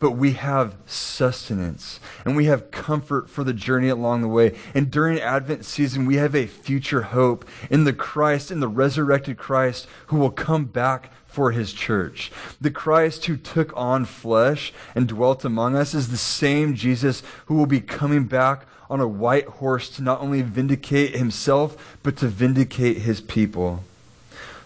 but 0.00 0.12
we 0.12 0.32
have 0.32 0.74
sustenance 0.86 2.00
and 2.24 2.34
we 2.34 2.46
have 2.46 2.70
comfort 2.70 3.30
for 3.30 3.44
the 3.44 3.52
journey 3.52 3.88
along 3.88 4.22
the 4.22 4.28
way. 4.28 4.56
And 4.74 4.90
during 4.90 5.20
Advent 5.20 5.64
season, 5.64 6.06
we 6.06 6.16
have 6.16 6.34
a 6.34 6.46
future 6.46 7.02
hope 7.02 7.46
in 7.70 7.84
the 7.84 7.92
Christ, 7.92 8.50
in 8.50 8.60
the 8.60 8.68
resurrected 8.68 9.36
Christ 9.36 9.86
who 10.06 10.16
will 10.16 10.30
come 10.30 10.64
back 10.64 11.12
for 11.26 11.52
his 11.52 11.72
church. 11.72 12.32
The 12.60 12.70
Christ 12.70 13.26
who 13.26 13.36
took 13.36 13.76
on 13.76 14.04
flesh 14.06 14.72
and 14.94 15.06
dwelt 15.06 15.44
among 15.44 15.76
us 15.76 15.94
is 15.94 16.08
the 16.08 16.16
same 16.16 16.74
Jesus 16.74 17.22
who 17.46 17.54
will 17.54 17.66
be 17.66 17.80
coming 17.80 18.24
back 18.24 18.66
on 18.88 19.00
a 19.00 19.06
white 19.06 19.46
horse 19.46 19.88
to 19.90 20.02
not 20.02 20.20
only 20.20 20.42
vindicate 20.42 21.14
himself, 21.14 21.98
but 22.02 22.16
to 22.16 22.26
vindicate 22.26 22.98
his 22.98 23.20
people. 23.20 23.84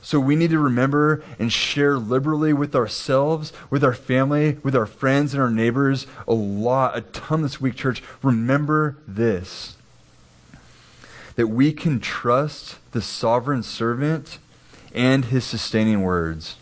So 0.05 0.21
we 0.21 0.37
need 0.37 0.51
to 0.51 0.59
remember 0.59 1.25
and 1.39 1.51
share 1.51 1.97
liberally 1.97 2.53
with 2.53 2.77
ourselves, 2.77 3.55
with 3.71 3.83
our 3.83 3.95
family, 3.95 4.59
with 4.63 4.77
our 4.77 4.85
friends 4.85 5.33
and 5.33 5.43
our 5.43 5.51
neighbors 5.51 6.07
a 6.29 6.35
lot, 6.35 6.95
a 6.95 7.01
ton 7.01 7.41
this 7.41 7.59
week, 7.59 7.75
church. 7.75 8.03
Remember 8.23 8.99
this 9.09 9.77
that 11.37 11.47
we 11.47 11.73
can 11.73 12.01
trust 12.01 12.77
the 12.93 13.01
sovereign 13.01 13.63
servant 13.63 14.39
and 14.95 15.25
his 15.25 15.43
sustaining 15.43 16.03
words. 16.03 16.57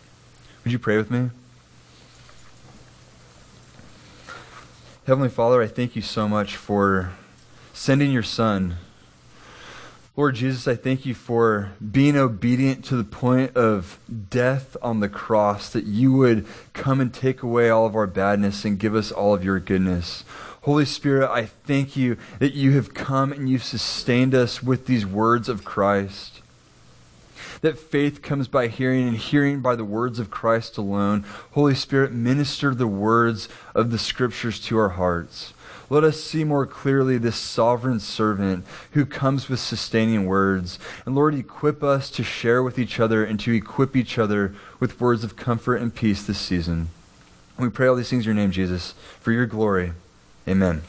Would 0.63 0.71
you 0.71 0.79
pray 0.79 0.95
with 0.95 1.11
me? 1.11 1.29
Heavenly 5.05 5.27
Father, 5.27 5.61
I 5.61 5.67
thank 5.67 5.97
you 5.97 6.01
so 6.01 6.29
much 6.29 6.55
for 6.55 7.11
sending 7.73 8.09
your 8.09 8.23
son 8.23 8.77
Lord 10.15 10.35
Jesus, 10.35 10.67
I 10.67 10.75
thank 10.75 11.07
you 11.07 11.15
for 11.15 11.71
being 11.91 12.15
obedient 12.15 12.85
to 12.85 12.95
the 12.95 13.03
point 13.03 13.57
of 13.57 13.97
death 14.29 14.77
on 14.79 14.99
the 14.99 15.09
cross, 15.09 15.69
that 15.69 15.85
you 15.85 16.13
would 16.13 16.45
come 16.73 17.01
and 17.01 17.11
take 17.11 17.41
away 17.41 17.71
all 17.71 17.87
of 17.87 17.95
our 17.95 18.05
badness 18.05 18.63
and 18.63 18.77
give 18.77 18.93
us 18.93 19.11
all 19.11 19.33
of 19.33 19.43
your 19.43 19.59
goodness. 19.59 20.23
Holy 20.61 20.85
Spirit, 20.85 21.31
I 21.31 21.45
thank 21.45 21.97
you 21.97 22.17
that 22.37 22.53
you 22.53 22.73
have 22.73 22.93
come 22.93 23.31
and 23.31 23.49
you've 23.49 23.63
sustained 23.63 24.35
us 24.35 24.61
with 24.61 24.85
these 24.85 25.03
words 25.03 25.49
of 25.49 25.65
Christ. 25.65 26.41
That 27.61 27.79
faith 27.79 28.21
comes 28.21 28.47
by 28.47 28.67
hearing 28.67 29.07
and 29.07 29.17
hearing 29.17 29.61
by 29.61 29.75
the 29.75 29.83
words 29.83 30.19
of 30.19 30.29
Christ 30.29 30.77
alone. 30.77 31.25
Holy 31.53 31.73
Spirit, 31.73 32.11
minister 32.11 32.75
the 32.75 32.85
words 32.85 33.49
of 33.73 33.89
the 33.89 33.97
scriptures 33.97 34.59
to 34.65 34.77
our 34.77 34.89
hearts. 34.89 35.52
Let 35.89 36.03
us 36.03 36.21
see 36.21 36.43
more 36.43 36.65
clearly 36.65 37.17
this 37.17 37.35
sovereign 37.35 37.99
servant 37.99 38.65
who 38.91 39.05
comes 39.05 39.49
with 39.49 39.59
sustaining 39.59 40.25
words. 40.25 40.79
And 41.05 41.15
Lord, 41.15 41.35
equip 41.35 41.83
us 41.83 42.09
to 42.11 42.23
share 42.23 42.63
with 42.63 42.79
each 42.79 42.99
other 42.99 43.23
and 43.23 43.39
to 43.41 43.53
equip 43.53 43.95
each 43.95 44.17
other 44.17 44.55
with 44.79 44.99
words 44.99 45.23
of 45.23 45.35
comfort 45.35 45.77
and 45.77 45.93
peace 45.93 46.23
this 46.23 46.39
season. 46.39 46.89
We 47.59 47.69
pray 47.69 47.87
all 47.87 47.95
these 47.95 48.09
things 48.09 48.25
in 48.25 48.35
your 48.35 48.35
name, 48.35 48.51
Jesus, 48.51 48.95
for 49.19 49.31
your 49.31 49.45
glory. 49.45 49.93
Amen. 50.47 50.81